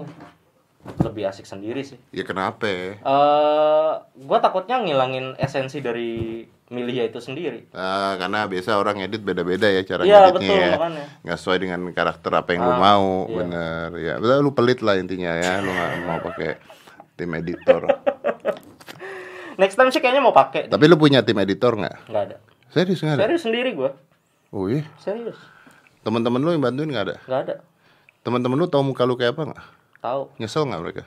lebih 0.98 1.26
asik 1.26 1.44
sendiri 1.44 1.82
sih. 1.82 2.00
Ya 2.10 2.22
kenapa? 2.22 2.64
Eh, 2.64 3.92
gua 4.18 4.38
takutnya 4.38 4.78
ngilangin 4.78 5.36
esensi 5.36 5.78
dari 5.78 6.40
Milia 6.68 7.04
itu 7.04 7.16
sendiri. 7.18 7.68
Ah, 7.70 8.16
karena 8.16 8.44
biasa 8.44 8.76
orang 8.76 8.96
ngedit 8.98 9.20
beda-beda 9.20 9.66
ya 9.66 9.80
cara 9.82 10.02
Iya, 10.02 10.18
ngeditnya 10.22 10.36
betul, 10.48 10.56
ya. 10.58 10.70
makanya. 10.70 11.04
Nggak 11.22 11.38
sesuai 11.38 11.58
dengan 11.58 11.80
karakter 11.90 12.32
apa 12.34 12.50
yang 12.50 12.62
lu 12.62 12.70
Ah, 12.70 12.78
mau, 12.78 13.08
iya. 13.22 13.34
bener. 13.34 13.88
Ya, 13.98 14.14
lu 14.38 14.50
pelit 14.52 14.80
lah 14.80 14.94
intinya 14.94 15.32
ya, 15.34 15.60
lu 15.60 15.68
nggak 15.68 15.92
mau 16.02 16.18
pakai 16.22 16.50
tim 17.14 17.30
editor. 17.34 17.82
Next 19.58 19.74
time 19.74 19.90
sih 19.90 19.98
kayaknya 19.98 20.22
mau 20.22 20.30
pakai. 20.30 20.70
Tapi 20.70 20.84
lu 20.86 20.94
punya 20.94 21.26
tim 21.26 21.34
editor 21.34 21.74
nggak? 21.74 22.06
Nggak 22.06 22.22
ada. 22.30 22.36
Serius 22.70 23.02
nggak 23.02 23.18
ada? 23.18 23.22
Serius 23.26 23.42
sendiri 23.42 23.70
gua. 23.74 23.90
Oh 24.54 24.70
iya. 24.70 24.86
Serius. 25.02 25.34
Teman-teman 26.06 26.38
lu 26.38 26.54
yang 26.54 26.62
bantuin 26.62 26.86
nggak 26.86 27.06
ada? 27.10 27.16
Nggak 27.26 27.40
ada. 27.42 27.54
Teman-teman 28.22 28.54
lu 28.54 28.70
tahu 28.70 28.86
muka 28.86 29.02
lu 29.02 29.18
kayak 29.18 29.34
apa 29.34 29.50
nggak? 29.50 29.62
Tahu. 29.98 30.22
Nyesel 30.38 30.62
nggak 30.62 30.82
mereka? 30.86 31.02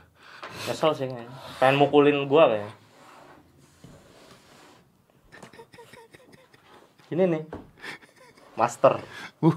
Nyesel 0.67 0.91
sih 0.99 1.07
kayaknya. 1.07 1.31
Pengen 1.63 1.75
mukulin 1.79 2.27
gua 2.27 2.51
kayaknya. 2.51 2.73
Ini 7.11 7.23
nih. 7.23 7.43
Master. 8.59 8.99
Uh. 9.39 9.55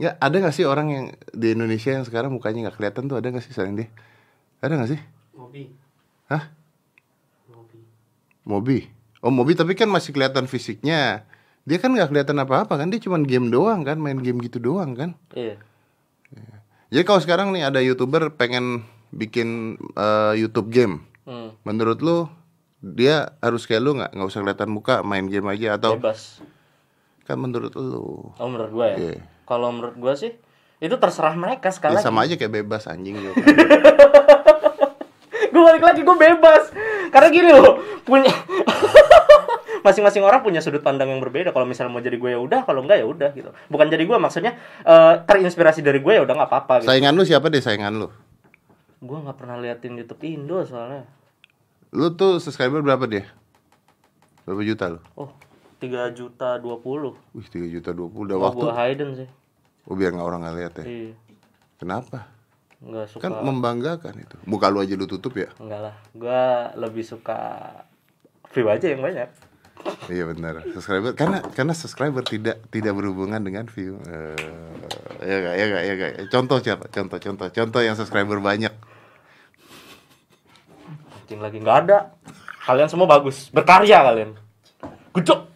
Ya, 0.00 0.16
ada 0.16 0.32
nggak 0.32 0.56
sih 0.56 0.64
orang 0.64 0.88
yang 0.88 1.04
di 1.36 1.52
Indonesia 1.52 1.92
yang 1.92 2.08
sekarang 2.08 2.32
mukanya 2.32 2.72
nggak 2.72 2.80
kelihatan 2.80 3.04
tuh 3.04 3.20
ada 3.20 3.28
nggak 3.28 3.44
sih 3.44 3.52
selain 3.52 3.76
dia? 3.76 3.92
Ada 4.64 4.80
nggak 4.80 4.90
sih? 4.96 5.00
Mobi. 5.36 5.68
Hah? 6.32 6.59
Mobi. 8.50 8.90
Oh 9.20 9.30
Mobi 9.30 9.54
tapi 9.54 9.72
kan 9.72 9.86
masih 9.86 10.10
kelihatan 10.10 10.44
fisiknya. 10.44 11.22
Dia 11.62 11.78
kan 11.78 11.92
nggak 11.92 12.10
kelihatan 12.10 12.34
apa-apa 12.36 12.74
kan? 12.74 12.90
Dia 12.90 12.98
cuma 12.98 13.20
game 13.20 13.46
doang 13.46 13.80
kan, 13.80 13.96
main 13.96 14.18
game 14.18 14.40
gitu 14.40 14.58
doang 14.58 14.92
kan? 14.92 15.14
Iya. 15.30 15.60
Jadi 16.90 17.04
kalau 17.06 17.20
sekarang 17.22 17.54
nih 17.54 17.62
ada 17.62 17.78
youtuber 17.78 18.34
pengen 18.34 18.82
bikin 19.08 19.78
eh, 19.94 20.34
YouTube 20.36 20.68
game, 20.68 21.06
Hmm. 21.22 21.54
menurut 21.62 22.00
lu 22.00 22.26
dia 22.80 23.36
harus 23.38 23.62
kayak 23.62 23.78
lu 23.78 23.94
nggak 23.94 24.10
nggak 24.10 24.26
usah 24.26 24.40
kelihatan 24.40 24.70
muka 24.72 25.04
main 25.04 25.28
game 25.28 25.46
aja 25.46 25.76
atau 25.76 25.94
Bebas. 25.94 26.40
kan 27.22 27.36
menurut 27.36 27.70
lu 27.72 28.34
Oh 28.34 28.48
menurut 28.48 28.72
gua 28.72 28.86
ya. 28.90 28.96
Iya. 28.98 29.14
Kalau 29.44 29.70
menurut 29.70 29.94
gua 29.94 30.16
sih 30.16 30.34
itu 30.80 30.94
terserah 30.96 31.36
mereka 31.36 31.70
sekali 31.70 31.92
ya 31.92 32.00
lagi. 32.00 32.06
sama 32.08 32.24
aja 32.24 32.34
kayak 32.34 32.56
bebas 32.56 32.88
anjing 32.88 33.14
juga. 33.14 33.36
gue 35.60 35.68
balik 35.68 35.84
lagi 35.84 36.00
gue 36.00 36.16
bebas 36.16 36.72
karena 37.12 37.28
gini 37.28 37.52
loh 37.52 37.76
punya 38.00 38.32
masing-masing 39.84 40.24
orang 40.24 40.40
punya 40.40 40.64
sudut 40.64 40.80
pandang 40.80 41.12
yang 41.12 41.20
berbeda 41.20 41.52
kalau 41.52 41.68
misalnya 41.68 41.92
mau 41.92 42.00
jadi 42.00 42.16
gue 42.16 42.30
ya 42.32 42.40
udah 42.40 42.64
kalau 42.64 42.80
enggak 42.80 43.04
ya 43.04 43.06
udah 43.08 43.28
gitu 43.36 43.52
bukan 43.68 43.92
jadi 43.92 44.08
gue 44.08 44.16
maksudnya 44.16 44.56
eh, 44.84 45.14
terinspirasi 45.24 45.84
dari 45.84 46.00
gue 46.00 46.12
ya 46.16 46.22
udah 46.24 46.32
nggak 46.32 46.48
apa-apa 46.48 46.74
gitu 46.80 46.88
Saingan 46.88 47.12
lu 47.12 47.24
siapa 47.28 47.52
deh 47.52 47.60
saingan 47.60 48.00
lu? 48.00 48.08
gue 49.00 49.18
nggak 49.20 49.36
pernah 49.36 49.60
liatin 49.60 49.96
YouTube 49.96 50.24
Indo 50.24 50.64
soalnya 50.64 51.04
Lu 51.90 52.14
tuh 52.14 52.38
subscriber 52.38 52.86
berapa 52.86 53.02
dia? 53.10 53.26
Berapa 54.46 54.62
juta 54.64 54.84
lu? 54.96 55.00
oh 55.16 55.30
tiga 55.80 56.08
juta 56.12 56.56
dua 56.56 56.76
puluh 56.80 57.16
Wih 57.32 57.44
3 57.48 57.68
juta 57.72 57.90
20 57.92 58.12
udah 58.28 58.36
oh, 58.36 58.42
waktu. 58.48 58.64
gue 58.64 58.72
Hayden 58.72 59.10
sih 59.16 59.28
Oh 59.88 59.96
biar 59.96 60.12
nggak 60.12 60.24
orang 60.24 60.40
nggak 60.44 60.56
lihat 60.60 60.74
ya. 60.80 60.84
iya 60.84 61.12
Kenapa? 61.80 62.28
Nggak 62.80 63.06
suka 63.12 63.22
Kan 63.28 63.32
membanggakan 63.44 64.14
itu. 64.16 64.36
Muka 64.48 64.72
lu 64.72 64.80
aja 64.80 64.96
lu 64.96 65.04
tutup 65.04 65.36
ya. 65.36 65.52
enggak 65.60 65.80
lah 65.90 65.94
gue 66.16 66.42
lebih 66.80 67.04
suka 67.04 67.38
view 68.50 68.66
aja 68.72 68.88
yang 68.88 69.04
banyak 69.04 69.28
Iya 70.12 70.28
benar. 70.28 70.60
Subscriber 70.76 71.16
karena 71.16 71.38
karena 71.56 71.72
subscriber 71.72 72.20
tidak 72.20 72.60
tidak 72.68 72.92
berhubungan 72.92 73.40
dengan 73.40 73.64
view. 73.70 73.96
Eh, 74.04 74.36
ya 75.24 75.36
gak, 75.40 75.54
ya 75.56 75.64
gak, 75.72 75.82
ya 75.82 75.94
gak. 75.96 76.12
Contoh 76.28 76.58
siapa? 76.60 76.84
Contoh, 76.92 77.16
contoh, 77.16 77.48
contoh 77.48 77.80
yang 77.80 77.96
subscriber 77.96 78.38
banyak. 78.42 78.72
Anjing 81.16 81.40
lagi 81.40 81.58
nggak 81.62 81.78
ada. 81.86 81.98
Kalian 82.66 82.88
semua 82.90 83.08
bagus, 83.08 83.48
berkarya 83.54 84.04
kalian. 84.04 84.36
Job. 85.24 85.48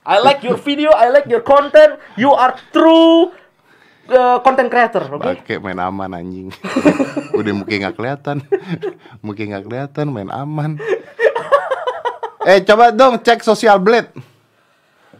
I 0.00 0.16
like 0.18 0.40
your 0.40 0.56
video, 0.56 0.90
I 0.96 1.12
like 1.12 1.28
your 1.28 1.44
content. 1.44 2.00
You 2.16 2.32
are 2.32 2.56
true 2.72 3.36
uh, 4.10 4.38
content 4.42 4.68
creator, 4.68 5.06
oke? 5.08 5.22
Pakai 5.22 5.56
main 5.62 5.78
aman 5.78 6.10
anjing. 6.18 6.48
Udah 7.38 7.52
mungkin 7.54 7.86
nggak 7.86 7.96
kelihatan. 7.96 8.42
mungkin 9.24 9.54
nggak 9.54 9.64
kelihatan 9.66 10.06
main 10.10 10.30
aman. 10.30 10.76
eh 12.44 12.58
coba 12.66 12.90
dong 12.90 13.22
cek 13.22 13.46
social 13.46 13.78
blade. 13.78 14.10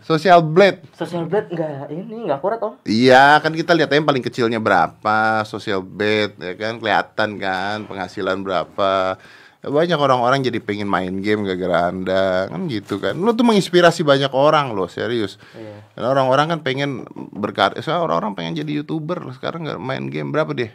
Social 0.00 0.42
blade. 0.42 0.83
Social 0.96 1.29
blade 1.29 1.53
nggak 1.55 1.92
ini 1.92 2.26
nggak 2.26 2.40
akurat 2.42 2.59
om. 2.66 2.74
Iya, 2.83 3.38
kan 3.38 3.55
kita 3.55 3.76
lihat 3.76 3.94
yang 3.94 4.09
paling 4.09 4.24
kecilnya 4.24 4.59
berapa, 4.59 5.46
social 5.46 5.85
bed, 5.85 6.35
ya 6.40 6.59
kan, 6.59 6.83
kelihatan 6.83 7.38
kan, 7.38 7.87
penghasilan 7.87 8.42
berapa. 8.42 9.20
Banyak 9.60 10.00
orang-orang 10.00 10.40
jadi 10.40 10.56
pengen 10.56 10.88
main 10.88 11.20
game 11.20 11.44
gara-gara 11.44 11.92
anda, 11.92 12.48
kan 12.48 12.64
gitu 12.72 12.96
kan. 12.96 13.12
Lu 13.12 13.36
tuh 13.36 13.44
menginspirasi 13.44 14.00
banyak 14.00 14.32
orang 14.32 14.72
loh, 14.72 14.88
serius. 14.88 15.36
Iya. 15.52 15.84
Orang-orang 16.00 16.56
kan 16.56 16.60
pengen 16.64 17.04
berkarya, 17.14 17.76
soalnya 17.84 18.08
orang-orang 18.08 18.32
pengen 18.32 18.56
jadi 18.56 18.80
youtuber, 18.80 19.20
sekarang 19.36 19.68
nggak 19.68 19.80
main 19.80 20.08
game 20.08 20.32
berapa 20.32 20.56
deh? 20.56 20.72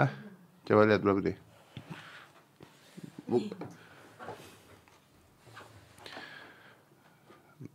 Hah? 0.00 0.08
Coba 0.64 0.88
lihat 0.88 1.04
berapa 1.04 1.20
deh? 1.20 1.36
Bu- 3.28 3.52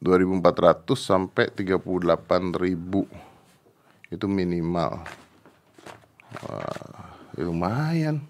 2400 0.01 0.97
sampai 0.97 1.53
38.000 1.53 3.05
itu 4.11 4.25
minimal 4.25 5.05
wah 6.41 7.13
ya 7.37 7.43
lumayan 7.45 8.25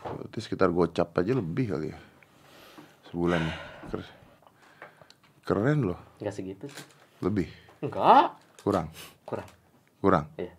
berarti 0.00 0.38
sekitar 0.38 0.70
gocap 0.70 1.12
aja 1.14 1.32
lebih 1.32 1.66
kali 1.70 1.92
ya 1.92 1.98
sebulan 3.06 3.42
keren, 3.88 4.08
keren 5.42 5.78
loh 5.84 6.00
Nggak 6.18 6.34
segitu 6.34 6.64
sih. 6.66 6.84
lebih 7.20 7.48
Enggak. 7.80 8.36
kurang 8.60 8.88
Kurang. 9.24 9.48
kurang 10.00 10.24
Iya, 10.36 10.52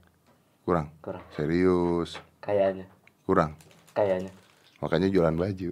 kurang 0.64 0.88
kurang. 1.00 1.24
serius 1.32 2.18
Kayaknya. 2.40 2.86
kurang 3.24 3.58
Kayaknya. 3.92 4.32
makanya 4.78 5.08
jualan 5.08 5.36
baju 5.36 5.70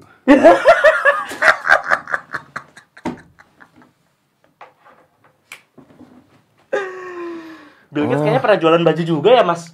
Bill 7.90 8.06
Gates 8.06 8.22
kayaknya 8.22 8.42
pernah 8.42 8.60
jualan 8.62 8.84
baju 8.86 9.02
juga 9.04 9.30
ya 9.34 9.42
mas. 9.42 9.74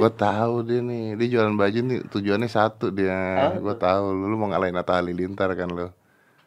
gue 0.00 0.10
tahu 0.10 0.54
dia 0.62 0.80
nih 0.80 1.04
dia 1.14 1.28
jualan 1.30 1.52
baju 1.52 1.78
nih 1.78 1.98
tujuannya 2.08 2.48
satu 2.48 2.88
dia 2.88 3.16
gue 3.54 3.74
tahu 3.76 4.04
lu, 4.10 4.24
lu 4.26 4.36
mau 4.36 4.48
ngalahin 4.48 4.74
Atta 4.74 4.96
Halilintar 4.96 5.52
kan 5.52 5.68
lu 5.68 5.92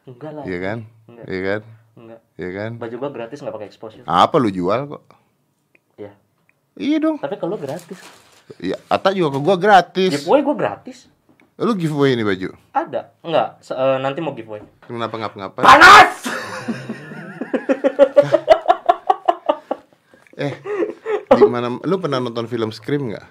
Enggak 0.04 0.30
lah. 0.32 0.42
iya 0.42 0.58
kan 0.60 0.78
Enggak. 1.06 1.24
iya 1.24 1.40
kan 1.40 1.60
Enggak. 1.94 2.20
iya 2.34 2.50
kan 2.50 2.70
Baju 2.76 2.94
gua 2.98 3.10
gratis 3.10 3.38
nggak 3.38 3.54
pakai 3.54 3.68
exposure. 3.68 4.04
apa 4.04 4.34
lu 4.36 4.50
jual 4.50 4.80
kok 4.86 5.02
Iya. 5.94 6.12
iya 6.74 6.96
dong 6.98 7.16
Tapi 7.16 7.36
kalau 7.36 7.54
gratis. 7.54 7.98
Iya, 8.56 8.76
Atta 8.86 9.08
juga 9.08 9.30
ke 9.30 9.40
gua 9.40 9.56
gratis. 9.56 10.10
Giveaway 10.20 10.42
gua 10.42 10.52
gratis. 10.52 11.08
Lu 11.56 11.72
giveaway 11.72 12.12
ini 12.12 12.20
baju. 12.20 12.52
Ada. 12.68 13.14
Enggak. 13.22 13.62
Eh, 13.64 13.96
nanti 13.98 14.18
mau 14.18 14.34
giveaway. 14.34 14.60
Kenapa 14.82 15.16
ngap-ngapain? 15.16 15.64
Panas! 15.64 16.12
Eh, 20.34 20.50
di 21.30 21.46
mana 21.46 21.70
lu 21.78 21.96
pernah 21.96 22.18
nonton 22.18 22.44
film 22.44 22.68
Scream 22.68 23.06
nggak? 23.06 23.22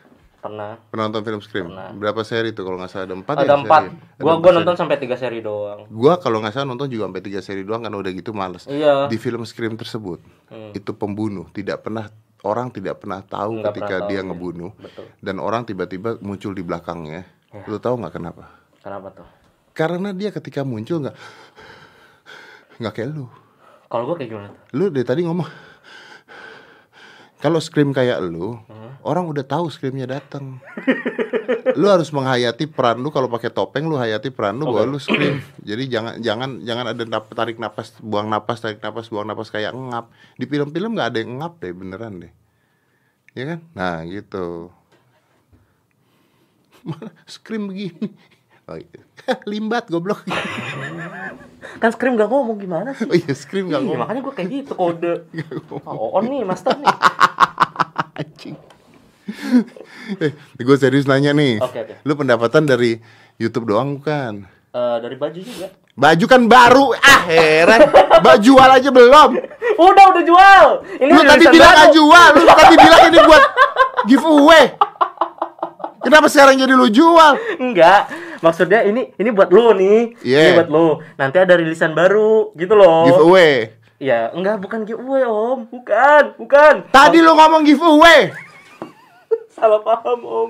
Pernah. 0.43 0.75
Pernah 0.91 1.03
nonton 1.07 1.23
film 1.23 1.39
Scream? 1.39 1.67
Berapa 1.71 2.19
seri 2.21 2.51
tuh 2.51 2.67
kalau 2.67 2.75
nggak 2.75 2.91
salah 2.91 3.07
ada 3.07 3.15
empat 3.15 3.35
Ada 3.37 3.47
ya 3.47 3.55
empat. 3.57 3.81
seri? 3.81 3.95
Ada 3.95 4.19
Gua 4.19 4.27
empat 4.27 4.35
gua 4.35 4.51
seri. 4.51 4.57
nonton 4.59 4.75
sampai 4.75 4.97
tiga 4.99 5.15
seri 5.15 5.39
doang. 5.39 5.79
Gua 5.87 6.13
kalau 6.19 6.37
nggak 6.43 6.51
salah 6.51 6.67
nonton 6.67 6.87
juga 6.87 7.03
sampai 7.07 7.23
tiga 7.23 7.39
seri 7.39 7.63
doang 7.63 7.81
kan 7.81 7.93
udah 7.93 8.11
gitu 8.11 8.31
males. 8.31 8.67
Iya. 8.67 9.07
Di 9.07 9.15
film 9.15 9.41
Scream 9.43 9.73
tersebut 9.73 10.19
Hmm. 10.51 10.69
itu 10.69 10.91
pembunuh 10.91 11.47
tidak 11.49 11.81
pernah 11.81 12.11
orang 12.43 12.69
tidak 12.69 12.99
pernah 12.99 13.23
tahu 13.23 13.63
Nggak 13.63 13.71
ketika 13.71 13.87
pernah 13.87 13.99
tahu, 14.03 14.09
dia 14.11 14.19
iya. 14.19 14.27
ngebunuh 14.27 14.71
Betul. 14.75 15.05
dan 15.17 15.35
orang 15.39 15.61
tiba-tiba 15.63 16.09
muncul 16.19 16.51
di 16.51 16.61
belakangnya. 16.61 17.23
Ya. 17.49 17.63
Lu 17.63 17.79
tahu 17.79 17.95
nggak 17.97 18.13
kenapa? 18.13 18.43
Kenapa 18.83 19.07
tuh? 19.15 19.27
Karena 19.71 20.11
dia 20.11 20.29
ketika 20.29 20.61
muncul 20.61 20.99
nggak 21.01 21.15
nggak 22.77 22.93
kayak 22.93 23.09
lu. 23.09 23.25
Kalau 23.87 24.03
gua 24.03 24.15
kayak 24.17 24.29
gimana? 24.29 24.49
Lu 24.73 24.89
dari 24.89 25.05
tadi 25.05 25.23
ngomong 25.23 25.47
kalau 27.43 27.59
scream 27.59 27.91
kayak 27.91 28.23
lu, 28.23 28.55
Hmm. 28.63 28.95
orang 29.03 29.27
udah 29.27 29.43
tahu 29.43 29.67
screamnya 29.67 30.07
datang. 30.09 30.63
lu 31.75 31.85
harus 31.85 32.07
menghayati 32.09 32.65
peran 32.65 32.97
lu 32.97 33.09
kalau 33.09 33.27
pakai 33.27 33.49
topeng 33.49 33.83
lu 33.83 33.95
hayati 33.95 34.29
peran 34.29 34.55
lu 34.55 34.65
bahwa 34.65 34.87
lu 34.87 34.97
scream. 34.97 35.43
Jadi 35.61 35.83
jangan 35.85 36.13
jangan 36.17 36.49
jangan 36.61 36.85
ada 36.87 37.03
nap- 37.03 37.27
tarik 37.29 37.57
napas, 37.57 37.91
buang 37.99 38.25
napas, 38.25 38.57
tarik 38.57 38.79
napas, 38.79 39.07
buang 39.07 39.25
napas 39.25 39.49
kayak 39.49 39.71
ngap. 39.71 40.07
Di 40.33 40.45
film-film 40.45 40.95
nggak 40.95 41.09
ada 41.09 41.19
yang 41.19 41.35
ngap 41.37 41.59
deh 41.59 41.71
beneran 41.71 42.13
deh. 42.19 42.31
Ya 43.33 43.43
kan? 43.45 43.59
Nah, 43.73 44.05
gitu. 44.05 44.71
Scream 47.29 47.67
begini. 47.67 48.07
Oh, 48.63 48.79
iya. 48.79 49.03
Limbat 49.43 49.91
goblok. 49.91 50.23
Kan 51.75 51.91
Scream 51.91 52.15
gak 52.15 52.31
ngomong 52.31 52.55
gimana 52.55 52.95
sih? 52.95 53.03
Oh 53.03 53.11
iya, 53.11 53.35
scream 53.35 53.67
nggak 53.67 53.75
Iya, 53.75 53.87
ngomong. 53.91 53.99
makanya 53.99 54.21
gua 54.23 54.31
kayak 54.31 54.49
gitu 54.55 54.71
kode. 54.71 55.13
Oh, 55.83 56.15
on 56.15 56.31
nih, 56.31 56.47
master 56.47 56.79
nih. 56.79 56.87
Anjing. 58.23 58.55
eh, 60.23 60.31
gue 60.59 60.75
serius 60.79 61.07
nanya 61.07 61.31
nih. 61.31 61.59
Oke, 61.59 61.79
oke. 61.83 61.93
Lu 62.07 62.13
pendapatan 62.15 62.63
dari 62.67 62.99
YouTube 63.39 63.71
doang 63.71 63.99
bukan? 63.99 64.47
Eh, 64.73 64.97
dari 64.99 65.15
baju 65.19 65.39
juga. 65.39 65.67
Baju 65.93 66.25
kan 66.25 66.41
baru. 66.49 66.97
Ah, 66.97 67.21
heran. 67.29 67.79
Baju 68.25 68.41
jual 68.41 68.69
aja 68.69 68.89
belum. 68.89 69.29
Udah, 69.77 70.05
udah 70.09 70.23
jual. 70.25 70.65
Ini 70.97 71.11
Lu 71.13 71.21
tadi 71.21 71.45
bilang 71.53 71.73
nggak 71.77 71.91
jual. 71.93 72.29
Lu 72.41 72.51
tadi 72.57 72.75
bilang 72.81 73.01
ini 73.13 73.19
buat 73.21 73.43
giveaway. 74.09 74.65
Kenapa 76.03 76.27
sekarang 76.27 76.59
jadi 76.59 76.73
lu 76.75 76.87
jual? 76.91 77.31
Enggak. 77.61 78.03
maksudnya 78.43 78.83
ini 78.83 79.07
ini 79.15 79.31
buat 79.31 79.55
lo 79.55 79.71
nih 79.71 80.19
ini 80.19 80.27
Yeah. 80.27 80.59
buat 80.59 80.67
lo 80.67 80.99
nanti 81.15 81.39
ada 81.39 81.55
rilisan 81.55 81.95
baru 81.95 82.51
gitu 82.59 82.75
loh 82.75 83.07
Giveaway. 83.07 83.71
Ya 83.97 84.29
enggak 84.31 84.59
bukan 84.59 84.83
giveaway 84.83 85.23
om. 85.23 85.65
Bukan 85.67 86.23
bukan. 86.37 86.73
Tadi 86.89 87.17
lu 87.19 87.31
ngomong 87.31 87.61
giveaway. 87.61 88.33
salah 89.55 89.79
paham 89.79 90.19
om. 90.21 90.49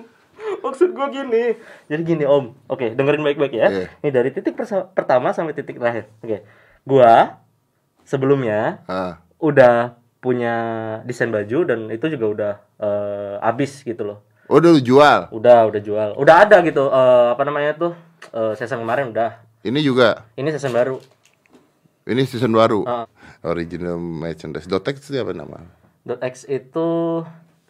Maksud 0.59 0.91
gue 0.91 1.07
gini. 1.09 1.45
Jadi 1.87 2.01
gini 2.03 2.25
om. 2.25 2.51
Oke 2.67 2.91
dengerin 2.91 3.23
baik-baik 3.23 3.53
ya. 3.53 3.67
Iya. 3.69 3.85
ini 3.99 4.09
dari 4.09 4.29
titik 4.29 4.55
pertama 4.93 5.31
sampai 5.31 5.53
titik 5.53 5.77
terakhir. 5.77 6.11
Oke. 6.19 6.43
Gua 6.83 7.39
sebelumnya 8.03 8.83
Ah. 8.85 9.23
udah 9.39 9.95
punya 10.19 10.55
desain 11.03 11.27
baju 11.27 11.59
dan 11.63 11.79
itu 11.87 12.07
juga 12.09 12.25
udah 12.27 12.53
eh, 12.79 13.35
habis 13.39 13.83
gitu 13.83 14.03
loh. 14.03 14.19
Oh, 14.47 14.59
udah 14.59 14.75
lu 14.75 14.81
jual. 14.83 15.19
udah 15.31 15.67
udah 15.67 15.81
jual. 15.81 16.09
Udah 16.19 16.35
ada 16.43 16.59
gitu 16.61 16.87
eh, 16.87 17.27
apa 17.31 17.43
namanya 17.43 17.71
tuh 17.75 17.91
eh, 18.31 18.53
season 18.55 18.83
kemarin 18.83 19.11
udah. 19.11 19.39
Ini 19.63 19.79
juga. 19.79 20.27
ini 20.35 20.51
season 20.51 20.75
baru 20.75 20.99
Ini 22.03 22.27
season 22.27 22.51
baru. 22.51 22.83
Ah. 22.83 23.07
Original 23.47 23.95
merchandise. 23.95 24.67
Dotex 24.67 25.07
itu 25.07 25.19
apa 25.19 25.31
nama? 25.31 25.59
.x 26.03 26.43
itu 26.51 26.87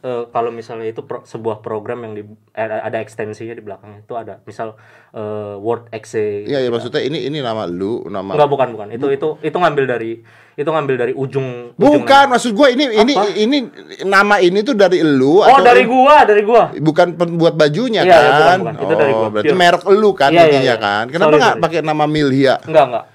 eh, 0.02 0.24
kalau 0.34 0.50
misalnya 0.50 0.89
itu 0.89 1.06
pro- 1.06 1.22
sebuah 1.22 1.62
program 1.62 2.02
yang 2.02 2.13
di 2.17 2.24
eh, 2.58 2.65
ada 2.82 2.98
ekstensinya 2.98 3.54
di 3.54 3.62
belakangnya 3.62 4.02
itu 4.02 4.13
ada 4.17 4.41
misal 4.43 4.74
eh, 5.13 5.56
Word 5.62 5.93
exe 5.93 6.50
Iya, 6.50 6.65
ya 6.65 6.69
maksudnya 6.74 7.06
ini 7.06 7.30
ini 7.30 7.46
nama 7.46 7.69
lu, 7.69 8.10
nama 8.10 8.34
enggak 8.34 8.50
bukan 8.50 8.67
bukan 8.74 8.88
itu 8.89 9.06
itu 9.13 9.28
itu 9.38 9.54
ngambil 9.54 9.86
dari 9.86 10.26
itu 10.54 10.65
ngambil 10.65 10.96
dari 10.98 11.13
ujung 11.13 11.78
ujung 11.78 12.02
Bukan, 12.02 12.26
maksud 12.34 12.58
gua 12.58 12.74
ini 12.74 12.89
ini 12.89 13.13
ini 13.38 13.58
nama 14.02 14.41
ini 14.41 14.65
tuh 14.65 14.74
dari 14.74 15.06
lu 15.06 15.46
oh 15.46 15.62
dari 15.62 15.86
gua 15.86 16.26
dari 16.26 16.41
gua 16.41 16.74
bukan 16.74 17.13
pembuat 17.13 17.54
bajunya 17.54 18.02
Iya, 18.02 18.17
iya, 18.17 18.17
kan? 18.17 18.38
bukan, 18.41 18.58
bukan. 18.65 18.74
Itu 18.82 18.93
dari 18.98 19.13
oh, 19.13 19.17
gua, 19.17 19.28
berarti 19.30 19.54
pure. 19.54 19.62
merek 19.62 19.84
lu 19.93 20.10
kan 20.17 20.30
Iya, 20.34 20.41
iya, 20.41 20.46
intinya 20.50 20.74
iya. 20.74 20.82
kan? 20.82 21.04
Kenapa 21.13 21.34
nggak 21.38 21.56
pakai 21.62 21.80
nama 21.86 22.06
Milhia? 22.10 22.58
enggak 22.65 22.86
enggak 22.89 23.06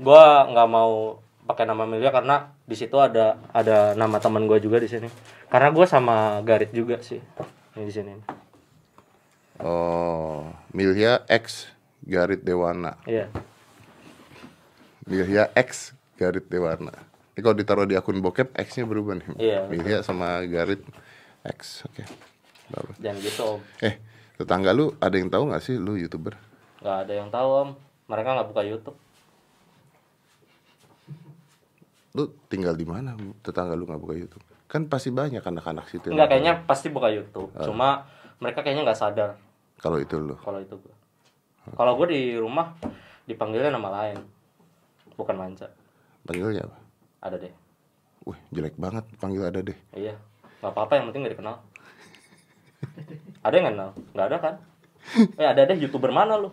gua 0.00 0.48
nggak 0.48 0.68
mau 0.68 1.20
pakai 1.44 1.64
nama 1.64 1.84
Milia 1.84 2.08
karena 2.08 2.56
di 2.62 2.72
situ 2.72 2.96
ada 2.96 3.36
ada 3.50 3.92
nama 3.92 4.16
teman 4.16 4.44
gua 4.44 4.56
juga 4.56 4.78
di 4.78 4.86
sini 4.86 5.12
karena 5.46 5.68
gua 5.68 5.84
sama 5.84 6.40
Garit 6.40 6.72
juga 6.72 6.98
sih 7.00 7.20
ini 7.74 7.84
di 7.84 7.92
sini 7.92 8.12
Oh, 9.60 10.48
Milhia 10.72 11.20
X 11.28 11.68
Garit 12.00 12.40
Dewana. 12.40 12.96
iya 13.04 13.28
Milhia 15.04 15.52
X 15.52 15.92
Garit 16.16 16.48
Dewana. 16.48 16.96
Ini 17.36 17.40
kalau 17.40 17.52
ditaruh 17.52 17.84
di 17.84 17.92
akun 17.92 18.20
bokep 18.20 18.56
X-nya 18.56 18.84
berubah 18.84 19.20
nih. 19.20 19.28
Iya. 19.36 19.60
Milhia 19.68 19.98
sama 20.00 20.40
Garit 20.44 20.80
X. 21.44 21.84
Oke. 21.84 22.04
Bagus. 22.70 22.96
jangan 23.02 23.18
gitu 23.18 23.42
om 23.42 23.60
Eh, 23.82 23.98
tetangga 24.38 24.70
lu 24.70 24.94
ada 24.96 25.12
yang 25.12 25.26
tahu 25.26 25.50
nggak 25.50 25.58
sih 25.58 25.74
lu 25.74 25.98
YouTuber? 25.98 26.38
nggak 26.80 26.96
ada 27.02 27.12
yang 27.12 27.28
tahu 27.28 27.48
om 27.50 27.68
mereka 28.06 28.32
nggak 28.32 28.48
buka 28.48 28.62
YouTube 28.62 28.96
Lu 32.14 32.26
tinggal 32.50 32.74
di 32.74 32.82
mana? 32.82 33.14
Tetangga 33.42 33.78
lu 33.78 33.86
nggak 33.86 34.00
buka 34.02 34.14
YouTube? 34.18 34.42
Kan 34.66 34.86
pasti 34.86 35.10
banyak 35.10 35.42
anak-anak 35.42 35.86
situ. 35.90 36.10
tahu. 36.10 36.30
kayaknya 36.30 36.52
pasti 36.66 36.90
buka 36.90 37.10
YouTube. 37.10 37.50
Cuma 37.62 38.06
mereka 38.38 38.62
kayaknya 38.62 38.86
nggak 38.86 38.98
sadar 38.98 39.30
Kalau 39.78 39.98
itu 39.98 40.16
lu. 40.18 40.34
kalau 40.38 40.58
itu 40.58 40.74
gua. 40.76 40.94
Kalau 41.76 41.92
gue 41.96 42.06
di 42.10 42.22
rumah 42.34 42.72
dipanggilnya 43.24 43.70
nama 43.70 43.88
lain. 43.90 44.18
Bukan 45.14 45.36
Manca. 45.36 45.68
Panggilnya 46.24 46.64
apa? 46.66 46.76
Ada 47.20 47.36
deh. 47.36 47.52
Wih, 48.26 48.40
jelek 48.50 48.76
banget 48.76 49.04
panggil 49.16 49.44
ada 49.46 49.60
deh. 49.60 49.76
Iya. 49.92 50.16
nggak 50.60 50.72
apa-apa 50.76 50.92
yang 51.00 51.04
penting 51.08 51.20
gak 51.24 51.34
dikenal. 51.38 51.56
ada 53.40 53.54
yang 53.56 53.64
nggak 53.64 53.76
kenal? 53.76 53.90
Nggak 54.12 54.26
ada 54.28 54.36
kan? 54.38 54.54
Eh 55.40 55.46
ada 55.48 55.62
deh 55.64 55.76
youtuber 55.80 56.12
mana 56.12 56.36
lu? 56.36 56.52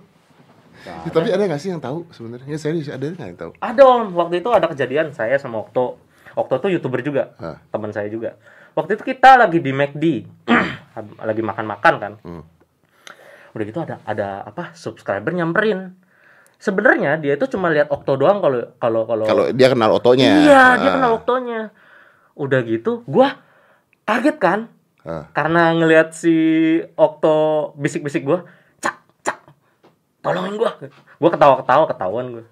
Nggak 0.78 0.98
Ya, 1.04 1.10
tapi 1.10 1.28
ada 1.30 1.44
nggak 1.46 1.58
sih 1.58 1.70
yang 1.70 1.80
tahu 1.80 2.06
sebenarnya? 2.10 2.48
Ya 2.48 2.58
serius 2.58 2.88
ada 2.88 3.06
nggak 3.06 3.28
yang 3.28 3.40
tahu? 3.40 3.52
Ada 3.58 3.82
om, 3.84 4.14
waktu 4.14 4.40
itu 4.40 4.50
ada 4.50 4.68
kejadian 4.68 5.12
saya 5.12 5.36
sama 5.36 5.60
Okto. 5.60 5.98
Okto 6.34 6.60
tuh 6.60 6.70
youtuber 6.70 7.02
juga, 7.02 7.34
teman 7.68 7.90
saya 7.90 8.06
juga. 8.08 8.38
Waktu 8.74 8.94
itu 8.94 9.04
kita 9.08 9.36
lagi 9.36 9.58
di 9.58 9.74
McD, 9.74 10.06
lagi 11.30 11.42
makan-makan 11.42 11.94
kan. 11.98 12.14
Hmm. 12.22 12.46
Udah 13.52 13.66
gitu 13.66 13.80
ada 13.82 13.98
ada 14.04 14.46
apa 14.46 14.70
subscriber 14.72 15.34
nyamperin. 15.34 15.98
Sebenarnya 16.58 17.18
dia 17.18 17.34
itu 17.34 17.46
cuma 17.48 17.70
lihat 17.70 17.90
Okto 17.90 18.14
doang 18.16 18.38
kalau 18.38 18.70
kalau 18.78 19.02
kalau. 19.06 19.26
Kalau 19.26 19.46
dia 19.50 19.70
kenal 19.70 19.90
otonya. 19.92 20.30
Iya 20.42 20.64
dia 20.78 20.90
Ah. 20.90 20.94
kenal 20.94 21.12
Oktonya. 21.16 21.62
Udah 22.34 22.62
gitu, 22.62 23.02
gua 23.06 23.42
kaget 24.06 24.38
kan 24.38 24.60
Ah. 25.02 25.26
karena 25.34 25.74
ngelihat 25.74 26.14
si 26.14 26.34
Okto 26.94 27.72
bisik-bisik 27.74 28.22
gua, 28.22 28.46
tolongin 30.28 30.54
gua. 30.56 30.72
Gua 31.18 31.30
ketawa-ketawa 31.32 31.84
ketahuan 31.88 32.26
gua. 32.34 32.46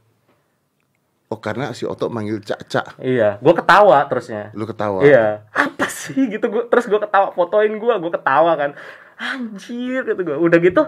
Oh 1.25 1.41
karena 1.41 1.73
si 1.73 1.83
Oto 1.83 2.05
manggil 2.07 2.37
Cak 2.39 2.69
Cak, 2.69 2.85
Iya, 3.01 3.41
gua 3.41 3.53
ketawa 3.57 3.97
terusnya. 4.05 4.53
lu 4.53 4.63
ketawa. 4.63 5.01
Iya, 5.01 5.41
apa 5.49 5.89
sih 5.89 6.29
gitu 6.29 6.45
gua 6.47 6.69
terus 6.69 6.85
gua 6.85 7.01
ketawa 7.01 7.33
fotoin 7.33 7.73
gua, 7.75 7.97
gua 7.97 8.13
ketawa 8.13 8.53
kan. 8.53 8.71
Anjir 9.17 10.05
gitu 10.05 10.21
gua. 10.21 10.37
Udah 10.37 10.59
gitu 10.61 10.81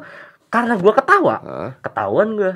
karena 0.48 0.78
gua 0.78 0.94
ketawa, 0.94 1.36
Hah? 1.42 1.72
ketahuan 1.82 2.38
gua. 2.38 2.54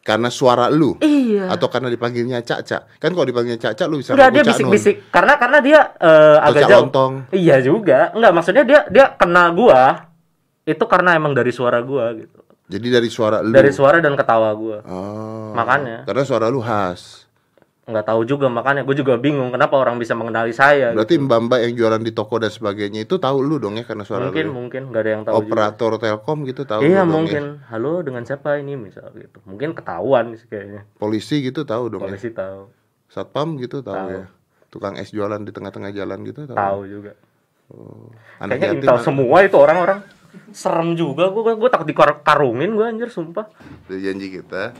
Karena 0.00 0.26
suara 0.26 0.72
lu 0.72 0.96
Iya. 0.98 1.52
atau 1.54 1.68
karena 1.70 1.86
dipanggilnya 1.86 2.40
Cak 2.42 2.60
Cak. 2.66 2.82
Kan 2.98 3.14
kalau 3.14 3.28
dipanggilnya 3.28 3.60
Cak 3.60 3.78
Cak 3.78 3.86
lu 3.86 4.00
bisa 4.00 4.16
Enggak 4.16 4.32
dia 4.32 4.42
bisik-bisik 4.42 4.96
karena 5.12 5.36
karena 5.38 5.58
dia 5.60 5.80
Atau 5.94 6.50
agak 6.50 6.62
Cak 6.66 6.70
jauh. 6.72 6.82
Lontong. 6.88 7.12
Iya 7.30 7.56
juga. 7.62 8.10
Enggak, 8.10 8.32
maksudnya 8.34 8.64
dia 8.64 8.80
dia 8.90 9.06
kenal 9.14 9.54
gua 9.54 10.10
itu 10.64 10.82
karena 10.88 11.14
emang 11.14 11.30
dari 11.30 11.52
suara 11.54 11.78
gua 11.78 12.10
gitu. 12.16 12.42
Jadi 12.70 12.86
dari 12.86 13.10
suara 13.10 13.42
lu. 13.42 13.50
Dari 13.50 13.74
suara 13.74 13.98
dan 13.98 14.14
ketawa 14.14 14.54
gua. 14.54 14.78
Oh. 14.86 15.50
Makanya. 15.58 16.06
Karena 16.06 16.22
suara 16.22 16.46
lu 16.46 16.62
khas. 16.62 17.26
Nggak 17.90 18.06
tahu 18.06 18.22
juga 18.22 18.46
makanya 18.46 18.86
gue 18.86 18.94
juga 18.94 19.18
bingung 19.18 19.50
kenapa 19.50 19.74
orang 19.74 19.98
bisa 19.98 20.14
mengenali 20.14 20.54
saya. 20.54 20.94
Berarti 20.94 21.18
mbak-mbak 21.18 21.58
yang 21.66 21.72
jualan 21.74 21.98
di 21.98 22.14
toko 22.14 22.38
dan 22.38 22.54
sebagainya 22.54 23.02
itu 23.02 23.18
tahu 23.18 23.42
lu 23.42 23.58
dong 23.58 23.74
ya 23.74 23.82
karena 23.82 24.06
suara 24.06 24.30
mungkin 24.30 24.46
lu. 24.46 24.54
mungkin 24.54 24.82
nggak 24.94 25.02
ada 25.02 25.10
yang 25.10 25.22
tahu 25.26 25.34
juga. 25.34 25.42
Operator 25.42 25.90
Telkom 25.98 26.38
gitu 26.46 26.62
tahu 26.62 26.86
Iya 26.86 27.02
dong 27.02 27.10
mungkin. 27.10 27.42
ya. 27.58 27.74
Halo 27.74 28.06
dengan 28.06 28.22
siapa 28.22 28.62
ini 28.62 28.78
misal 28.78 29.10
gitu. 29.18 29.42
Mungkin 29.42 29.74
ketahuan 29.74 30.38
sih 30.38 30.46
kayaknya. 30.46 30.86
Polisi 31.02 31.42
gitu 31.42 31.66
tahu 31.66 31.90
dong 31.90 32.06
ya. 32.06 32.14
Polisi 32.14 32.30
tahu. 32.30 32.70
Satpam 33.10 33.58
gitu 33.58 33.82
tahu, 33.82 33.98
Tahu. 33.98 34.08
ya. 34.14 34.24
Tukang 34.70 34.94
es 34.94 35.10
jualan 35.10 35.42
di 35.42 35.50
tengah-tengah 35.50 35.90
jalan 35.90 36.18
gitu 36.22 36.46
tahu. 36.46 36.54
Tahu 36.54 36.80
juga. 36.86 37.12
Anak 38.38 38.54
Kayaknya 38.54 38.68
intel 38.86 38.98
semua 39.02 39.42
itu 39.42 39.56
orang-orang. 39.58 39.98
Serem 40.50 40.94
juga 40.94 41.30
gue 41.30 41.42
gue 41.58 41.68
takut 41.70 41.86
dikarungin 41.86 42.74
gue 42.74 42.86
anjir 42.86 43.10
sumpah. 43.10 43.46
Itu 43.86 43.98
janji 43.98 44.30
kita. 44.30 44.74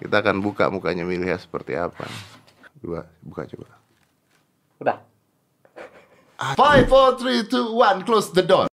Kita 0.00 0.20
akan 0.20 0.42
buka 0.42 0.68
mukanya 0.68 1.06
Milya 1.06 1.38
seperti 1.38 1.78
apa. 1.78 2.04
Dua, 2.82 3.06
buka 3.24 3.48
coba. 3.48 3.68
Udah. 4.82 4.98
Five, 6.58 6.90
four, 6.90 7.16
three, 7.16 7.46
two, 7.46 7.78
one, 7.78 8.04
close 8.04 8.28
the 8.34 8.44
door. 8.44 8.66